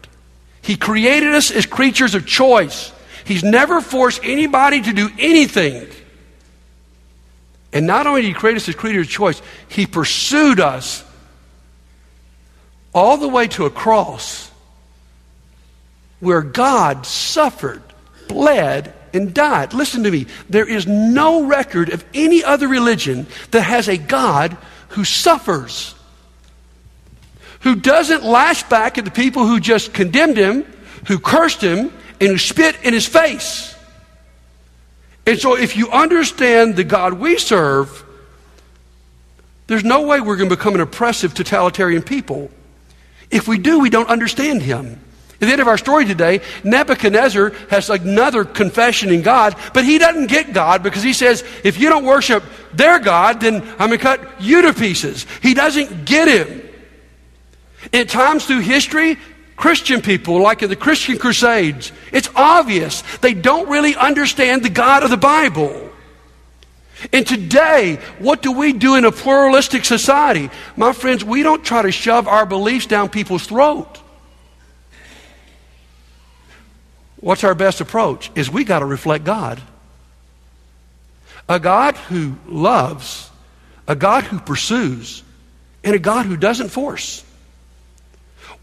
He 0.61 0.77
created 0.77 1.33
us 1.33 1.51
as 1.51 1.65
creatures 1.65 2.15
of 2.15 2.27
choice. 2.27 2.93
He's 3.25 3.43
never 3.43 3.81
forced 3.81 4.21
anybody 4.23 4.83
to 4.83 4.93
do 4.93 5.09
anything. 5.19 5.89
And 7.73 7.87
not 7.87 8.07
only 8.07 8.21
did 8.21 8.29
He 8.29 8.35
create 8.35 8.59
us 8.59 8.69
as 8.69 8.75
creatures 8.75 9.07
of 9.07 9.11
choice, 9.11 9.41
He 9.69 9.87
pursued 9.87 10.61
us 10.61 11.05
all 12.95 13.17
the 13.17 13.29
way 13.29 13.49
to 13.49 13.67
a 13.67 13.71
cross 13.71 14.51
where 16.21 16.43
God 16.43 17.07
suffered, 17.07 17.83
bled, 18.29 18.95
and 19.13 19.35
died. 19.35 19.75
Listen 19.75 20.05
to 20.05 20.11
me. 20.11 20.27
There 20.49 20.69
is 20.69 20.87
no 20.87 21.45
record 21.45 21.91
of 21.91 22.05
any 22.15 22.45
other 22.45 22.69
religion 22.69 23.27
that 23.51 23.63
has 23.63 23.89
a 23.89 23.97
God 23.97 24.57
who 24.91 25.05
suffers, 25.05 25.95
who 27.61 27.75
doesn't 27.77 28.23
lash 28.23 28.63
back 28.65 28.99
at 28.99 29.05
the 29.05 29.11
people 29.11 29.47
who 29.47 29.59
just 29.61 29.93
condemned 29.93 30.37
him, 30.37 30.65
who 31.09 31.19
cursed 31.19 31.61
him, 31.61 31.93
and 32.21 32.31
who 32.31 32.39
spit 32.39 32.77
in 32.83 32.95
his 32.95 33.07
face. 33.07 33.75
And 35.27 35.39
so, 35.39 35.57
if 35.57 35.77
you 35.77 35.91
understand 35.91 36.77
the 36.77 36.85
God 36.85 37.15
we 37.15 37.39
serve, 37.39 38.05
there's 39.67 39.85
no 39.85 40.03
way 40.03 40.21
we're 40.21 40.37
going 40.37 40.51
to 40.51 40.57
become 40.57 40.75
an 40.75 40.81
oppressive, 40.81 41.33
totalitarian 41.33 42.03
people. 42.03 42.51
If 43.33 43.49
we 43.49 43.59
do, 43.59 43.81
we 43.81 43.91
don't 43.91 44.09
understand 44.09 44.63
him. 44.63 45.01
At 45.35 45.47
the 45.47 45.53
end 45.53 45.61
of 45.61 45.67
our 45.67 45.79
story 45.79 46.05
today, 46.05 46.41
Nebuchadnezzar 46.63 47.51
has 47.69 47.91
another 47.91 48.45
confession 48.45 49.11
in 49.11 49.23
God, 49.23 49.57
but 49.75 49.85
he 49.85 49.99
doesn't 49.99 50.29
get 50.29 50.53
God 50.53 50.85
because 50.85 51.03
he 51.03 51.13
says, 51.13 51.43
if 51.65 51.81
you 51.81 51.89
don't 51.89 52.05
worship 52.05 52.45
their 52.73 53.01
God, 53.01 53.41
then 53.41 53.61
I'm 53.61 53.89
going 53.89 53.91
to 53.91 53.99
cut 53.99 54.41
you 54.41 54.63
to 54.63 54.73
pieces. 54.73 55.27
He 55.43 55.55
doesn't 55.55 56.05
get 56.05 56.29
him. 56.29 56.69
At 57.93 58.09
times 58.09 58.47
through 58.47 58.61
history, 58.61 59.19
Christian 59.57 60.01
people, 60.01 60.41
like 60.41 60.63
in 60.63 60.71
the 60.71 60.77
Christian 60.77 61.19
Crusades, 61.19 61.91
it's 62.13 62.29
obvious 62.37 63.03
they 63.21 63.35
don't 63.35 63.69
really 63.69 63.97
understand 63.97 64.63
the 64.63 64.71
God 64.71 65.03
of 65.03 65.11
the 65.11 65.17
Bible. 65.17 65.92
And 67.13 67.27
today, 67.27 67.99
what 68.19 68.43
do 68.43 68.53
we 68.53 68.73
do 68.73 68.97
in 68.97 69.05
a 69.05 69.13
pluralistic 69.13 69.85
society? 69.85 70.51
My 70.77 70.93
friends, 70.93 71.25
we 71.25 71.43
don't 71.43 71.65
try 71.65 71.83
to 71.83 71.91
shove 71.91 72.29
our 72.29 72.47
beliefs 72.47 72.87
down 72.87 73.09
people's 73.09 73.47
throat. 73.47 73.99
What's 77.17 77.45
our 77.45 77.55
best 77.55 77.81
approach? 77.81 78.31
Is 78.35 78.51
we 78.51 78.65
got 78.65 78.81
to 78.81 78.87
reflect 78.87 79.25
God. 79.25 79.61
A 81.49 81.59
God 81.59 81.97
who 81.97 82.37
loves, 82.47 83.31
a 83.89 83.97
God 83.97 84.25
who 84.25 84.39
pursues, 84.39 85.23
and 85.83 85.95
a 85.95 85.99
God 85.99 86.27
who 86.27 86.37
doesn't 86.37 86.69
force. 86.69 87.25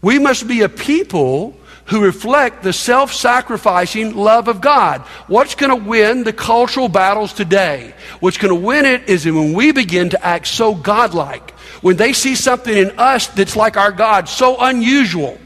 We 0.02 0.18
must 0.18 0.48
be 0.48 0.62
a 0.62 0.68
people 0.68 1.56
who 1.90 2.04
reflect 2.04 2.62
the 2.62 2.72
self 2.72 3.12
sacrificing 3.12 4.14
love 4.14 4.46
of 4.46 4.60
God. 4.60 5.00
What's 5.26 5.56
going 5.56 5.70
to 5.76 5.88
win 5.88 6.22
the 6.22 6.32
cultural 6.32 6.88
battles 6.88 7.32
today? 7.32 7.92
What's 8.20 8.38
going 8.38 8.54
to 8.54 8.66
win 8.66 8.86
it 8.86 9.08
is 9.08 9.26
when 9.26 9.54
we 9.54 9.72
begin 9.72 10.10
to 10.10 10.24
act 10.24 10.46
so 10.46 10.72
godlike. 10.74 11.50
When 11.82 11.96
they 11.96 12.12
see 12.12 12.36
something 12.36 12.74
in 12.74 12.92
us 12.96 13.26
that's 13.26 13.56
like 13.56 13.76
our 13.76 13.90
God, 13.90 14.28
so 14.28 14.56
unusual. 14.60 15.36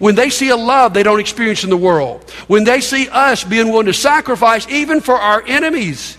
When 0.00 0.16
they 0.16 0.30
see 0.30 0.48
a 0.48 0.56
love 0.56 0.94
they 0.94 1.04
don't 1.04 1.20
experience 1.20 1.62
in 1.62 1.70
the 1.70 1.76
world. 1.76 2.28
When 2.48 2.64
they 2.64 2.80
see 2.80 3.08
us 3.08 3.44
being 3.44 3.68
willing 3.68 3.86
to 3.86 3.94
sacrifice 3.94 4.66
even 4.68 5.00
for 5.00 5.14
our 5.14 5.44
enemies, 5.46 6.18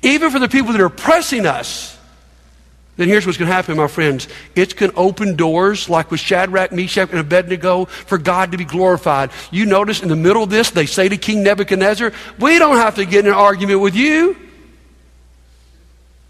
even 0.00 0.30
for 0.30 0.38
the 0.38 0.48
people 0.48 0.72
that 0.72 0.80
are 0.80 0.86
oppressing 0.86 1.44
us 1.44 1.98
then 2.96 3.08
here's 3.08 3.24
what's 3.24 3.38
going 3.38 3.48
to 3.48 3.54
happen, 3.54 3.76
my 3.78 3.86
friends. 3.86 4.28
It's 4.54 4.74
going 4.74 4.92
to 4.92 4.98
open 4.98 5.34
doors, 5.34 5.88
like 5.88 6.10
with 6.10 6.20
Shadrach, 6.20 6.72
Meshach, 6.72 7.08
and 7.10 7.18
Abednego, 7.18 7.86
for 7.86 8.18
God 8.18 8.52
to 8.52 8.58
be 8.58 8.64
glorified. 8.64 9.30
You 9.50 9.64
notice 9.64 10.02
in 10.02 10.08
the 10.08 10.16
middle 10.16 10.42
of 10.42 10.50
this, 10.50 10.70
they 10.70 10.84
say 10.84 11.08
to 11.08 11.16
King 11.16 11.42
Nebuchadnezzar, 11.42 12.12
We 12.38 12.58
don't 12.58 12.76
have 12.76 12.96
to 12.96 13.06
get 13.06 13.24
in 13.24 13.32
an 13.32 13.38
argument 13.38 13.80
with 13.80 13.94
you. 13.94 14.36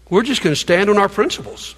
We're 0.09 0.23
just 0.23 0.41
going 0.41 0.53
to 0.53 0.59
stand 0.59 0.89
on 0.89 0.97
our 0.97 1.09
principles. 1.09 1.75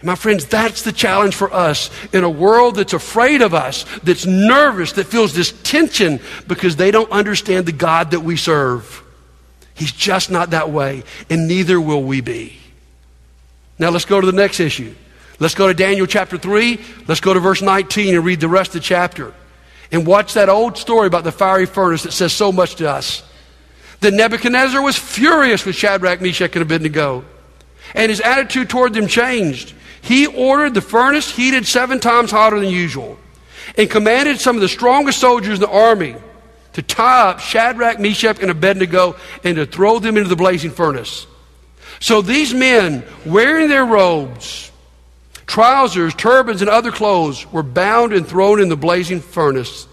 And 0.00 0.08
my 0.08 0.16
friends, 0.16 0.46
that's 0.46 0.82
the 0.82 0.92
challenge 0.92 1.36
for 1.36 1.52
us 1.52 1.88
in 2.12 2.24
a 2.24 2.30
world 2.30 2.76
that's 2.76 2.94
afraid 2.94 3.42
of 3.42 3.54
us, 3.54 3.84
that's 4.02 4.26
nervous, 4.26 4.92
that 4.92 5.06
feels 5.06 5.34
this 5.34 5.52
tension 5.62 6.20
because 6.48 6.74
they 6.74 6.90
don't 6.90 7.10
understand 7.12 7.66
the 7.66 7.72
God 7.72 8.10
that 8.10 8.20
we 8.20 8.36
serve. 8.36 9.02
He's 9.74 9.92
just 9.92 10.30
not 10.32 10.50
that 10.50 10.70
way, 10.70 11.04
and 11.30 11.46
neither 11.46 11.80
will 11.80 12.02
we 12.02 12.20
be. 12.20 12.58
Now 13.78 13.90
let's 13.90 14.04
go 14.04 14.20
to 14.20 14.26
the 14.26 14.32
next 14.32 14.60
issue. 14.60 14.94
Let's 15.40 15.54
go 15.54 15.66
to 15.66 15.74
Daniel 15.74 16.06
chapter 16.06 16.38
3. 16.38 16.80
Let's 17.08 17.20
go 17.20 17.34
to 17.34 17.40
verse 17.40 17.60
19 17.60 18.14
and 18.14 18.24
read 18.24 18.40
the 18.40 18.48
rest 18.48 18.68
of 18.68 18.74
the 18.74 18.80
chapter. 18.80 19.34
And 19.90 20.06
watch 20.06 20.34
that 20.34 20.48
old 20.48 20.78
story 20.78 21.06
about 21.06 21.24
the 21.24 21.32
fiery 21.32 21.66
furnace 21.66 22.04
that 22.04 22.12
says 22.12 22.32
so 22.32 22.52
much 22.52 22.76
to 22.76 22.88
us. 22.88 23.22
That 24.00 24.14
Nebuchadnezzar 24.14 24.80
was 24.82 24.96
furious 24.96 25.64
with 25.64 25.76
Shadrach, 25.76 26.20
Meshach, 26.20 26.54
and 26.54 26.62
Abednego. 26.62 27.24
And 27.94 28.10
his 28.10 28.20
attitude 28.20 28.70
toward 28.70 28.94
them 28.94 29.06
changed. 29.06 29.74
He 30.02 30.26
ordered 30.26 30.74
the 30.74 30.80
furnace 30.80 31.34
heated 31.34 31.66
seven 31.66 32.00
times 32.00 32.30
hotter 32.30 32.60
than 32.60 32.68
usual 32.68 33.18
and 33.76 33.90
commanded 33.90 34.40
some 34.40 34.56
of 34.56 34.62
the 34.62 34.68
strongest 34.68 35.18
soldiers 35.18 35.54
in 35.54 35.60
the 35.60 35.70
army 35.70 36.14
to 36.74 36.82
tie 36.82 37.30
up 37.30 37.40
Shadrach, 37.40 37.98
Meshach, 37.98 38.40
and 38.40 38.50
Abednego 38.50 39.16
and 39.42 39.56
to 39.56 39.66
throw 39.66 39.98
them 39.98 40.16
into 40.16 40.28
the 40.28 40.36
blazing 40.36 40.70
furnace. 40.70 41.26
So 42.00 42.22
these 42.22 42.52
men, 42.52 43.04
wearing 43.24 43.68
their 43.68 43.84
robes, 43.84 44.70
trousers, 45.46 46.14
turbans, 46.14 46.60
and 46.60 46.70
other 46.70 46.90
clothes, 46.90 47.50
were 47.52 47.62
bound 47.62 48.12
and 48.12 48.26
thrown 48.26 48.60
in 48.60 48.68
the 48.68 48.76
blazing 48.76 49.20
furnace 49.20 49.86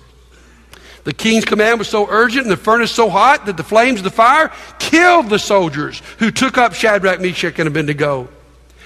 The 1.03 1.13
king's 1.13 1.45
command 1.45 1.79
was 1.79 1.87
so 1.87 2.07
urgent 2.09 2.43
and 2.43 2.51
the 2.51 2.57
furnace 2.57 2.91
so 2.91 3.09
hot 3.09 3.45
that 3.47 3.57
the 3.57 3.63
flames 3.63 3.99
of 3.99 4.03
the 4.03 4.11
fire 4.11 4.51
killed 4.77 5.29
the 5.29 5.39
soldiers 5.39 6.01
who 6.19 6.31
took 6.31 6.57
up 6.57 6.73
Shadrach, 6.73 7.19
Meshach, 7.19 7.57
and 7.57 7.67
Abednego. 7.67 8.29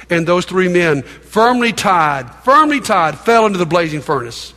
And 0.10 0.26
those 0.26 0.46
three 0.46 0.68
men, 0.68 1.02
firmly 1.02 1.74
tied, 1.74 2.34
firmly 2.44 2.80
tied, 2.80 3.18
fell 3.18 3.46
into 3.46 3.58
the 3.58 3.66
blazing 3.66 4.02
furnace. 4.02 4.54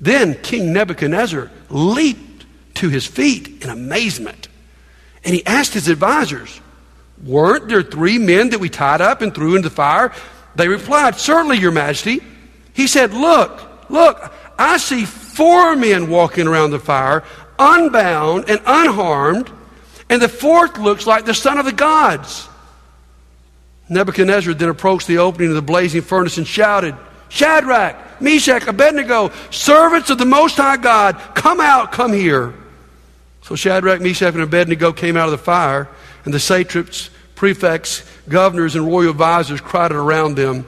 Then 0.00 0.34
King 0.34 0.72
Nebuchadnezzar 0.72 1.50
leaped 1.68 2.46
to 2.76 2.88
his 2.88 3.06
feet 3.06 3.62
in 3.62 3.70
amazement. 3.70 4.48
And 5.24 5.34
he 5.34 5.44
asked 5.44 5.74
his 5.74 5.88
advisors, 5.88 6.60
Weren't 7.24 7.68
there 7.68 7.82
three 7.82 8.18
men 8.18 8.50
that 8.50 8.60
we 8.60 8.68
tied 8.68 9.00
up 9.00 9.22
and 9.22 9.34
threw 9.34 9.56
into 9.56 9.68
the 9.68 9.74
fire? 9.74 10.12
They 10.54 10.68
replied, 10.68 11.16
Certainly, 11.16 11.58
Your 11.58 11.72
Majesty. 11.72 12.20
He 12.72 12.86
said, 12.86 13.12
Look, 13.12 13.90
look, 13.90 14.32
I 14.58 14.76
see 14.78 15.04
four 15.04 15.76
men 15.76 16.08
walking 16.08 16.46
around 16.46 16.70
the 16.70 16.78
fire, 16.78 17.24
unbound 17.58 18.48
and 18.48 18.60
unharmed, 18.66 19.50
and 20.08 20.20
the 20.20 20.28
fourth 20.28 20.78
looks 20.78 21.06
like 21.06 21.24
the 21.24 21.34
son 21.34 21.58
of 21.58 21.64
the 21.64 21.72
gods. 21.72 22.48
Nebuchadnezzar 23.88 24.54
then 24.54 24.68
approached 24.68 25.06
the 25.06 25.18
opening 25.18 25.50
of 25.50 25.54
the 25.54 25.62
blazing 25.62 26.02
furnace 26.02 26.38
and 26.38 26.46
shouted, 26.46 26.96
Shadrach, 27.28 28.20
Meshach, 28.20 28.66
Abednego, 28.66 29.32
servants 29.50 30.10
of 30.10 30.18
the 30.18 30.24
Most 30.24 30.56
High 30.56 30.76
God, 30.76 31.16
come 31.34 31.60
out, 31.60 31.92
come 31.92 32.12
here. 32.12 32.54
So 33.42 33.54
Shadrach, 33.54 34.00
Meshach, 34.00 34.34
and 34.34 34.42
Abednego 34.42 34.92
came 34.92 35.16
out 35.16 35.26
of 35.26 35.32
the 35.32 35.38
fire, 35.38 35.88
and 36.26 36.34
the 36.34 36.40
satraps, 36.40 37.08
prefects, 37.34 38.04
governors, 38.28 38.74
and 38.74 38.84
royal 38.84 39.10
advisors 39.10 39.60
crowded 39.62 39.96
around 39.96 40.34
them. 40.34 40.66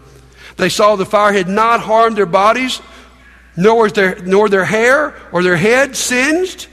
They 0.56 0.70
saw 0.70 0.96
the 0.96 1.04
fire 1.04 1.32
had 1.32 1.48
not 1.48 1.80
harmed 1.80 2.16
their 2.16 2.26
bodies, 2.26 2.80
nor, 3.56 3.90
their, 3.90 4.16
nor 4.22 4.48
their 4.48 4.64
hair 4.64 5.14
or 5.32 5.42
their 5.42 5.56
head 5.56 5.96
singed, 5.96 6.68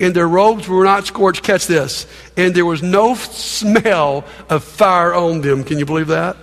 and 0.00 0.14
their 0.14 0.28
robes 0.28 0.66
were 0.66 0.84
not 0.84 1.06
scorched. 1.06 1.42
Catch 1.42 1.66
this. 1.66 2.06
And 2.36 2.54
there 2.54 2.64
was 2.64 2.82
no 2.82 3.14
smell 3.14 4.24
of 4.48 4.64
fire 4.64 5.14
on 5.14 5.42
them. 5.42 5.64
Can 5.64 5.78
you 5.78 5.86
believe 5.86 6.08
that? 6.08 6.36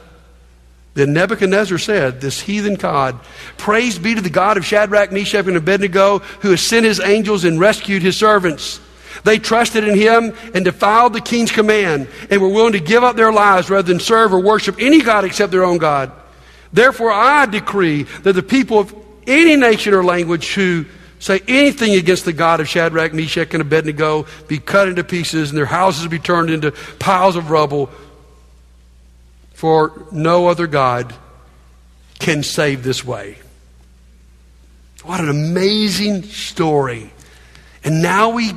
Then 0.93 1.13
Nebuchadnezzar 1.13 1.77
said, 1.77 2.22
This 2.22 2.41
heathen 2.41 2.75
God, 2.75 3.19
praise 3.57 3.98
be 3.98 4.15
to 4.15 4.22
the 4.22 4.29
God 4.29 4.57
of 4.57 4.65
Shadrach, 4.65 5.12
Meshach, 5.12 5.48
and 5.48 5.57
Abednego, 5.57 6.19
who 6.19 6.51
has 6.51 6.62
sent 6.62 6.86
his 6.86 7.00
angels 7.00 7.43
and 7.43 7.60
rescued 7.60 8.01
his 8.01 8.17
servants. 8.17 8.79
They 9.24 9.39
trusted 9.39 9.84
in 9.84 9.98
him 9.98 10.34
and 10.53 10.65
defied 10.65 11.13
the 11.13 11.22
king's 11.22 11.51
command 11.51 12.07
and 12.29 12.41
were 12.41 12.50
willing 12.50 12.74
to 12.74 12.79
give 12.79 13.03
up 13.03 13.15
their 13.15 13.31
lives 13.31 13.69
rather 13.69 13.88
than 13.88 14.00
serve 14.00 14.34
or 14.34 14.39
worship 14.39 14.75
any 14.79 15.01
God 15.01 15.25
except 15.25 15.51
their 15.51 15.63
own 15.63 15.77
God. 15.77 16.12
Therefore, 16.74 17.12
I 17.12 17.45
decree 17.45 18.03
that 18.03 18.34
the 18.34 18.43
people 18.43 18.79
of 18.79 18.93
any 19.27 19.55
nation 19.55 19.93
or 19.93 20.03
language 20.03 20.53
who 20.53 20.86
say 21.19 21.41
anything 21.48 21.93
against 21.93 22.25
the 22.25 22.34
God 22.34 22.60
of 22.60 22.67
Shadrach, 22.67 23.13
Meshach, 23.13 23.53
and 23.53 23.62
Abednego 23.62 24.25
be 24.48 24.60
cut 24.60 24.88
into 24.88 25.03
pieces 25.03 25.50
and 25.50 25.57
their 25.57 25.65
houses 25.65 26.07
be 26.07 26.19
turned 26.19 26.50
into 26.50 26.72
piles 27.00 27.36
of 27.36 27.50
rubble. 27.50 27.89
For 29.53 30.05
no 30.12 30.48
other 30.48 30.67
God 30.67 31.15
can 32.19 32.43
save 32.43 32.84
this 32.84 33.03
way. 33.03 33.38
What 35.03 35.19
an 35.19 35.29
amazing 35.29 36.24
story. 36.24 37.12
And 37.84 38.01
now 38.01 38.29
we 38.29 38.51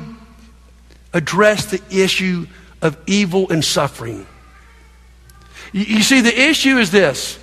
address 1.13 1.65
the 1.65 1.81
issue 1.91 2.47
of 2.81 2.97
evil 3.07 3.49
and 3.49 3.63
suffering. 3.63 4.25
You, 5.71 5.83
you 5.83 6.03
see, 6.03 6.21
the 6.21 6.41
issue 6.49 6.77
is 6.77 6.91
this 6.91 7.39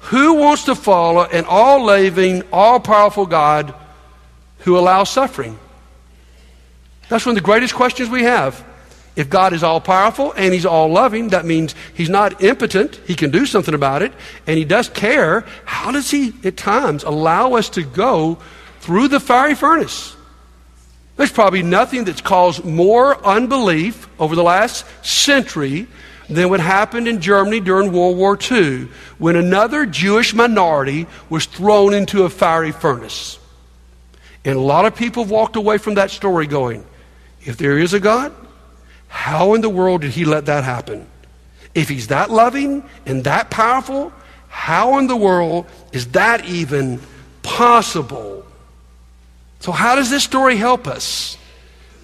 who 0.00 0.34
wants 0.34 0.64
to 0.64 0.74
follow 0.74 1.24
an 1.24 1.44
all 1.46 1.84
living, 1.84 2.42
all 2.52 2.80
powerful 2.80 3.26
God 3.26 3.74
who 4.60 4.78
allows 4.78 5.10
suffering? 5.10 5.58
That's 7.08 7.24
one 7.24 7.36
of 7.36 7.42
the 7.42 7.44
greatest 7.44 7.74
questions 7.74 8.08
we 8.08 8.24
have. 8.24 8.64
If 9.16 9.28
God 9.28 9.52
is 9.52 9.64
all 9.64 9.80
powerful 9.80 10.32
and 10.32 10.54
He's 10.54 10.66
all 10.66 10.88
loving, 10.88 11.28
that 11.28 11.44
means 11.44 11.74
He's 11.94 12.08
not 12.08 12.42
impotent. 12.42 13.00
He 13.06 13.14
can 13.14 13.30
do 13.30 13.46
something 13.46 13.74
about 13.74 14.02
it, 14.02 14.12
and 14.46 14.56
He 14.56 14.64
does 14.64 14.88
care. 14.88 15.44
How 15.64 15.90
does 15.90 16.10
He, 16.10 16.32
at 16.44 16.56
times, 16.56 17.02
allow 17.02 17.54
us 17.54 17.68
to 17.70 17.82
go 17.82 18.38
through 18.80 19.08
the 19.08 19.18
fiery 19.18 19.56
furnace? 19.56 20.14
There's 21.18 21.32
probably 21.32 21.64
nothing 21.64 22.04
that's 22.04 22.20
caused 22.20 22.64
more 22.64 23.22
unbelief 23.26 24.08
over 24.20 24.36
the 24.36 24.42
last 24.44 24.86
century 25.04 25.88
than 26.30 26.48
what 26.48 26.60
happened 26.60 27.08
in 27.08 27.20
Germany 27.20 27.58
during 27.58 27.92
World 27.92 28.16
War 28.16 28.38
II 28.40 28.86
when 29.18 29.34
another 29.34 29.84
Jewish 29.84 30.32
minority 30.32 31.08
was 31.28 31.44
thrown 31.46 31.92
into 31.92 32.22
a 32.22 32.30
fiery 32.30 32.70
furnace. 32.70 33.40
And 34.44 34.56
a 34.56 34.60
lot 34.60 34.84
of 34.84 34.94
people 34.94 35.24
walked 35.24 35.56
away 35.56 35.78
from 35.78 35.94
that 35.94 36.12
story 36.12 36.46
going, 36.46 36.86
if 37.44 37.56
there 37.56 37.78
is 37.78 37.94
a 37.94 38.00
God, 38.00 38.32
how 39.08 39.54
in 39.54 39.60
the 39.60 39.68
world 39.68 40.02
did 40.02 40.12
he 40.12 40.24
let 40.24 40.46
that 40.46 40.62
happen? 40.62 41.04
If 41.74 41.88
he's 41.88 42.06
that 42.08 42.30
loving 42.30 42.88
and 43.06 43.24
that 43.24 43.50
powerful, 43.50 44.12
how 44.46 44.98
in 44.98 45.08
the 45.08 45.16
world 45.16 45.66
is 45.92 46.06
that 46.12 46.44
even 46.44 47.00
possible? 47.42 48.44
So, 49.60 49.72
how 49.72 49.96
does 49.96 50.10
this 50.10 50.24
story 50.24 50.56
help 50.56 50.86
us? 50.86 51.36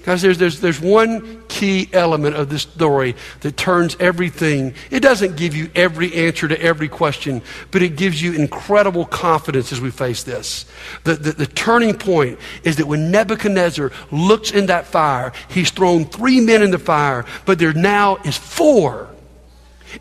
Guys, 0.04 0.20
there's, 0.20 0.36
there's, 0.36 0.60
there's 0.60 0.80
one 0.80 1.42
key 1.48 1.88
element 1.94 2.36
of 2.36 2.50
this 2.50 2.60
story 2.60 3.16
that 3.40 3.56
turns 3.56 3.96
everything. 3.98 4.74
It 4.90 5.00
doesn't 5.00 5.36
give 5.36 5.56
you 5.56 5.70
every 5.74 6.12
answer 6.14 6.46
to 6.46 6.60
every 6.60 6.88
question, 6.88 7.40
but 7.70 7.80
it 7.80 7.96
gives 7.96 8.20
you 8.20 8.34
incredible 8.34 9.06
confidence 9.06 9.72
as 9.72 9.80
we 9.80 9.90
face 9.90 10.22
this. 10.22 10.66
The, 11.04 11.14
the, 11.14 11.32
the 11.32 11.46
turning 11.46 11.94
point 11.94 12.38
is 12.64 12.76
that 12.76 12.86
when 12.86 13.10
Nebuchadnezzar 13.10 13.92
looks 14.10 14.50
in 14.50 14.66
that 14.66 14.86
fire, 14.86 15.32
he's 15.48 15.70
thrown 15.70 16.04
three 16.04 16.38
men 16.38 16.62
in 16.62 16.70
the 16.70 16.78
fire, 16.78 17.24
but 17.46 17.58
there 17.58 17.72
now 17.72 18.16
is 18.26 18.36
four. 18.36 19.08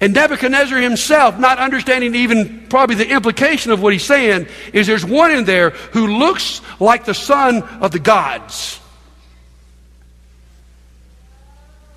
And 0.02 0.14
Nebuchadnezzar 0.14 0.80
himself, 0.80 1.38
not 1.38 1.60
understanding 1.60 2.16
even 2.16 2.68
probably 2.70 2.96
the 2.96 3.10
implication 3.10 3.72
of 3.72 3.82
what 3.82 3.94
he's 3.94 4.06
saying, 4.06 4.48
is 4.74 4.88
there's 4.88 5.06
one 5.06 5.32
in 5.32 5.46
there 5.46 5.72
who 5.72 6.18
looks 6.18 6.62
like 6.80 7.06
the 7.06 7.14
son 7.14 7.64
of 7.64 7.92
the 7.92 8.00
gods. 8.00 8.80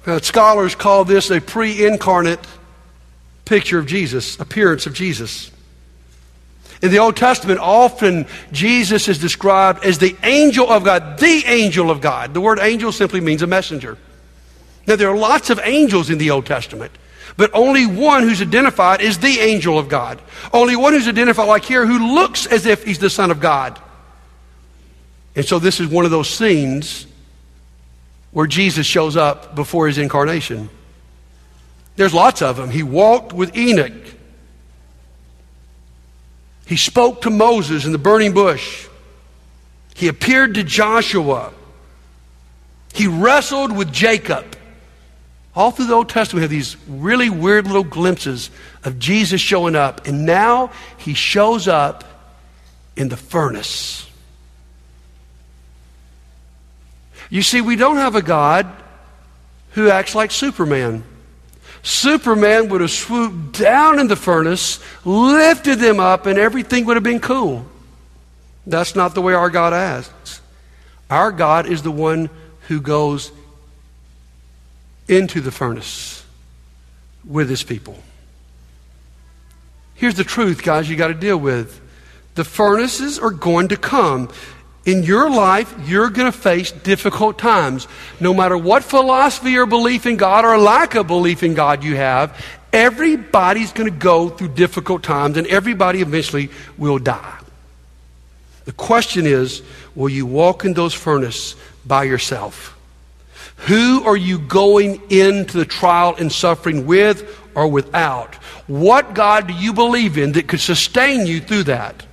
Uh, 0.07 0.21
scholars 0.21 0.75
call 0.75 1.05
this 1.05 1.31
a 1.31 1.41
pre 1.41 1.85
incarnate 1.85 2.41
picture 3.45 3.79
of 3.79 3.87
Jesus, 3.87 4.39
appearance 4.39 4.87
of 4.87 4.95
Jesus. 4.95 5.51
In 6.83 6.91
the 6.91 6.99
Old 6.99 7.17
Testament, 7.17 7.59
often 7.59 8.27
Jesus 8.53 9.09
is 9.09 9.19
described 9.19 9.85
as 9.85 9.99
the 9.99 10.15
angel 10.23 10.71
of 10.71 10.85
God, 10.85 11.19
the 11.19 11.43
angel 11.47 11.91
of 11.91 12.01
God. 12.01 12.35
The 12.35 12.41
word 12.41 12.59
angel 12.61 12.93
simply 12.93 13.21
means 13.21 13.43
a 13.43 13.47
messenger. 13.47 13.97
Now, 14.87 14.97
there 14.97 15.09
are 15.09 15.17
lots 15.17 15.51
of 15.51 15.59
angels 15.65 16.11
in 16.11 16.19
the 16.19 16.31
Old 16.31 16.47
Testament, 16.47 16.93
but 17.37 17.51
only 17.53 17.87
one 17.87 18.23
who's 18.23 18.41
identified 18.41 19.01
is 19.01 19.19
the 19.19 19.41
angel 19.41 19.79
of 19.79 19.89
God. 19.89 20.21
Only 20.53 20.77
one 20.77 20.93
who's 20.93 21.09
identified, 21.09 21.49
like 21.49 21.65
here, 21.65 21.87
who 21.87 22.15
looks 22.15 22.47
as 22.47 22.67
if 22.67 22.85
he's 22.85 22.99
the 22.99 23.11
Son 23.11 23.31
of 23.31 23.41
God. 23.41 23.79
And 25.35 25.45
so, 25.45 25.59
this 25.59 25.81
is 25.81 25.89
one 25.89 26.05
of 26.05 26.11
those 26.11 26.31
scenes 26.31 27.07
where 28.31 28.47
Jesus 28.47 28.87
shows 28.87 29.17
up 29.17 29.55
before 29.55 29.87
his 29.87 29.99
incarnation. 29.99 30.71
There's 31.97 32.15
lots 32.15 32.43
of 32.43 32.57
them. 32.57 32.71
He 32.71 32.83
walked 32.83 33.33
with 33.33 33.57
Enoch. 33.57 33.93
He 36.67 36.77
spoke 36.77 37.23
to 37.23 37.31
Moses 37.31 37.85
in 37.85 37.93
the 37.93 37.99
burning 37.99 38.33
bush. 38.33 38.89
He 39.95 40.09
appeared 40.09 40.55
to 40.55 40.65
Joshua. 40.65 41.53
He 42.93 43.07
wrestled 43.07 43.77
with 43.77 43.93
Jacob. 43.93 44.56
All 45.57 45.71
through 45.71 45.87
the 45.87 45.95
Old 45.95 46.11
Testament, 46.11 46.41
we 46.41 46.43
have 46.43 46.51
these 46.51 46.77
really 46.87 47.31
weird 47.31 47.67
little 47.67 47.83
glimpses 47.83 48.51
of 48.85 48.99
Jesus 48.99 49.41
showing 49.41 49.75
up. 49.75 50.07
And 50.07 50.27
now 50.27 50.71
he 50.99 51.15
shows 51.15 51.67
up 51.67 52.05
in 52.95 53.09
the 53.09 53.17
furnace. 53.17 54.07
You 57.31 57.41
see, 57.41 57.63
we 57.63 57.75
don't 57.75 57.97
have 57.97 58.15
a 58.15 58.23
God 58.23 58.67
who 59.71 59.89
acts 59.89 60.15
like 60.15 60.31
Superman. 60.31 61.03
Superman 61.83 62.69
would 62.69 62.83
have 62.83 62.91
swooped 62.91 63.59
down 63.59 63.99
in 63.99 64.09
the 64.09 64.17
furnace, 64.17 64.79
lifted 65.05 65.79
them 65.79 66.01
up, 66.01 66.27
and 66.27 66.39
everything 66.39 66.85
would 66.85 66.97
have 66.97 67.05
been 67.05 67.21
cool. 67.21 67.65
That's 68.67 68.95
not 68.95 69.15
the 69.15 69.23
way 69.23 69.33
our 69.33 69.49
God 69.49 69.73
acts. 69.73 70.41
Our 71.09 71.33
God 71.33 71.67
is 71.67 71.83
the 71.83 71.91
one 71.91 72.29
who 72.69 72.81
goes 72.81 73.33
into 75.09 75.41
the 75.41 75.51
furnace 75.51 76.25
with 77.25 77.49
his 77.49 77.63
people. 77.63 77.99
Here's 79.95 80.15
the 80.15 80.25
truth, 80.25 80.63
guys, 80.63 80.89
you 80.89 80.97
got 80.97 81.09
to 81.09 81.15
deal 81.15 81.39
with. 81.39 81.81
The 82.35 82.45
furnaces 82.45 83.19
are 83.19 83.31
going 83.31 83.69
to 83.69 83.77
come. 83.77 84.31
In 84.85 85.03
your 85.03 85.29
life, 85.29 85.75
you're 85.87 86.11
going 86.11 86.31
to 86.31 86.39
face 86.39 86.71
difficult 86.71 87.39
times. 87.39 87.89
No 88.21 88.33
matter 88.33 88.57
what 88.57 88.85
philosophy 88.85 89.57
or 89.57 89.67
belief 89.67 90.07
in 90.07 90.17
God 90.17 90.45
or 90.45 90.59
lack 90.59 90.95
of 90.95 91.09
belief 91.09 91.43
in 91.43 91.55
God 91.55 91.83
you 91.83 91.97
have, 91.97 92.41
everybody's 92.73 93.73
going 93.73 93.91
to 93.91 93.99
go 93.99 94.29
through 94.29 94.49
difficult 94.49 95.03
times 95.03 95.39
and 95.39 95.47
everybody 95.47 96.03
eventually 96.03 96.51
will 96.77 96.99
die. 96.99 97.41
The 98.67 98.73
question 98.73 99.27
is 99.27 99.63
will 99.95 100.09
you 100.09 100.27
walk 100.27 100.65
in 100.65 100.75
those 100.75 100.93
furnaces 100.93 101.57
by 101.87 102.05
yourself? 102.05 102.76
Who 103.57 104.05
are 104.05 104.17
you 104.17 104.39
going 104.39 105.01
into 105.11 105.59
the 105.59 105.65
trial 105.65 106.15
and 106.19 106.31
suffering 106.31 106.87
with 106.87 107.39
or 107.55 107.69
without? 107.69 108.35
What 108.67 109.15
God 109.15 109.49
do 109.49 109.55
you 109.55 109.73
believe 109.73 110.19
in 110.19 110.33
that 110.33 110.47
could 110.47 110.61
sustain 110.61 111.27
you 111.27 111.41
through 111.41 111.65
that? 111.65 112.07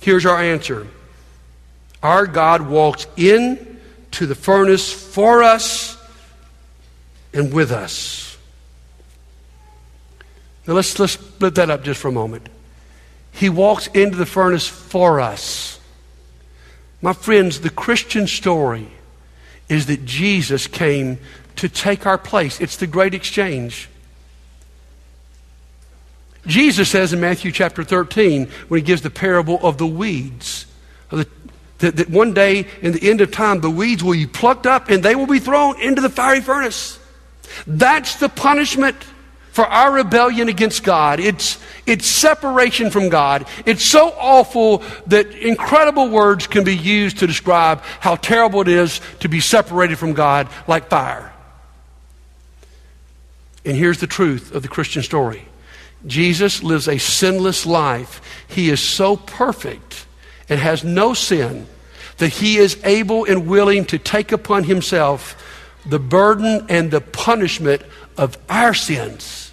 Here's 0.00 0.26
our 0.26 0.40
answer 0.40 0.86
Our 2.02 2.26
God 2.26 2.68
walks 2.68 3.06
in 3.16 3.80
to 4.12 4.26
the 4.26 4.34
furnace 4.34 4.92
for 4.92 5.42
us 5.42 5.96
and 7.32 7.52
with 7.52 7.70
us. 7.70 8.36
Now 10.66 10.74
let's, 10.74 10.98
let's 10.98 11.12
split 11.12 11.56
that 11.56 11.68
up 11.68 11.84
just 11.84 12.00
for 12.00 12.08
a 12.08 12.12
moment. 12.12 12.48
He 13.32 13.50
walks 13.50 13.88
into 13.88 14.16
the 14.16 14.26
furnace 14.26 14.66
for 14.66 15.20
us. 15.20 15.78
My 17.02 17.12
friends, 17.12 17.60
the 17.60 17.70
Christian 17.70 18.26
story 18.26 18.88
is 19.68 19.86
that 19.86 20.04
Jesus 20.04 20.66
came 20.66 21.18
to 21.56 21.68
take 21.68 22.06
our 22.06 22.18
place. 22.18 22.60
It's 22.60 22.76
the 22.76 22.86
great 22.86 23.14
exchange. 23.14 23.88
Jesus 26.46 26.90
says 26.90 27.12
in 27.12 27.20
Matthew 27.20 27.52
chapter 27.52 27.84
13, 27.84 28.48
when 28.68 28.80
he 28.80 28.84
gives 28.84 29.02
the 29.02 29.10
parable 29.10 29.58
of 29.62 29.78
the 29.78 29.86
weeds, 29.86 30.66
that, 31.10 31.28
that 31.78 32.10
one 32.10 32.34
day 32.34 32.66
in 32.82 32.92
the 32.92 33.10
end 33.10 33.20
of 33.20 33.30
time, 33.30 33.60
the 33.60 33.70
weeds 33.70 34.04
will 34.04 34.12
be 34.12 34.26
plucked 34.26 34.66
up 34.66 34.90
and 34.90 35.02
they 35.02 35.14
will 35.14 35.26
be 35.26 35.38
thrown 35.38 35.80
into 35.80 36.02
the 36.02 36.10
fiery 36.10 36.40
furnace. 36.40 36.98
That's 37.66 38.16
the 38.16 38.28
punishment 38.28 38.96
for 39.54 39.64
our 39.66 39.92
rebellion 39.92 40.48
against 40.48 40.82
God. 40.82 41.20
It's, 41.20 41.60
it's 41.86 42.08
separation 42.08 42.90
from 42.90 43.08
God. 43.08 43.46
It's 43.64 43.88
so 43.88 44.08
awful 44.18 44.82
that 45.06 45.30
incredible 45.30 46.08
words 46.08 46.48
can 46.48 46.64
be 46.64 46.76
used 46.76 47.18
to 47.18 47.28
describe 47.28 47.80
how 48.00 48.16
terrible 48.16 48.62
it 48.62 48.68
is 48.68 49.00
to 49.20 49.28
be 49.28 49.38
separated 49.38 49.96
from 49.96 50.12
God 50.12 50.48
like 50.66 50.88
fire. 50.88 51.32
And 53.64 53.76
here's 53.76 54.00
the 54.00 54.08
truth 54.08 54.52
of 54.52 54.62
the 54.62 54.68
Christian 54.68 55.04
story 55.04 55.46
Jesus 56.04 56.64
lives 56.64 56.88
a 56.88 56.98
sinless 56.98 57.64
life. 57.64 58.20
He 58.48 58.70
is 58.70 58.80
so 58.80 59.16
perfect 59.16 60.04
and 60.48 60.58
has 60.58 60.82
no 60.82 61.14
sin 61.14 61.68
that 62.16 62.30
he 62.30 62.56
is 62.56 62.76
able 62.82 63.24
and 63.24 63.46
willing 63.46 63.84
to 63.84 63.98
take 63.98 64.32
upon 64.32 64.64
himself 64.64 65.40
the 65.86 66.00
burden 66.00 66.66
and 66.68 66.90
the 66.90 67.00
punishment 67.00 67.82
of 68.16 68.36
our 68.48 68.74
sins. 68.74 69.43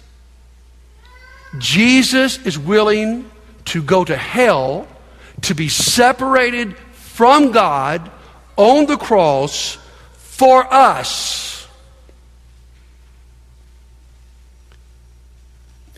Jesus 1.58 2.44
is 2.46 2.58
willing 2.58 3.30
to 3.66 3.82
go 3.82 4.04
to 4.04 4.16
hell 4.16 4.88
to 5.42 5.54
be 5.54 5.68
separated 5.68 6.76
from 6.92 7.52
God 7.52 8.10
on 8.56 8.86
the 8.86 8.96
cross 8.96 9.78
for 10.14 10.72
us. 10.72 11.66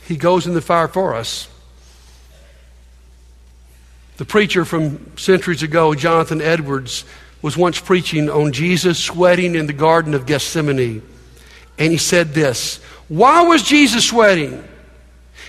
He 0.06 0.16
goes 0.16 0.46
in 0.46 0.54
the 0.54 0.60
fire 0.60 0.88
for 0.88 1.14
us. 1.14 1.48
The 4.16 4.24
preacher 4.24 4.64
from 4.64 5.16
centuries 5.16 5.62
ago, 5.62 5.94
Jonathan 5.94 6.40
Edwards, 6.40 7.04
was 7.42 7.56
once 7.56 7.80
preaching 7.80 8.30
on 8.30 8.52
Jesus 8.52 8.98
sweating 8.98 9.54
in 9.54 9.66
the 9.66 9.72
Garden 9.72 10.14
of 10.14 10.26
Gethsemane. 10.26 11.02
And 11.78 11.92
he 11.92 11.98
said 11.98 12.34
this 12.34 12.76
Why 13.08 13.42
was 13.42 13.62
Jesus 13.62 14.06
sweating? 14.06 14.62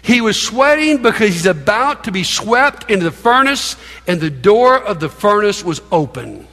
He 0.02 0.21
was 0.21 0.39
sweating 0.39 1.02
because 1.02 1.34
he's 1.34 1.45
about 1.45 2.04
to 2.04 2.12
be 2.12 2.24
swept 2.24 2.89
into 2.91 3.06
the 3.06 3.12
furnace, 3.12 3.76
and 4.08 4.19
the 4.21 4.30
door 4.30 4.78
of 4.78 5.00
the 5.00 5.10
furnace 5.10 5.63
was 5.63 5.82
open. 5.91 6.48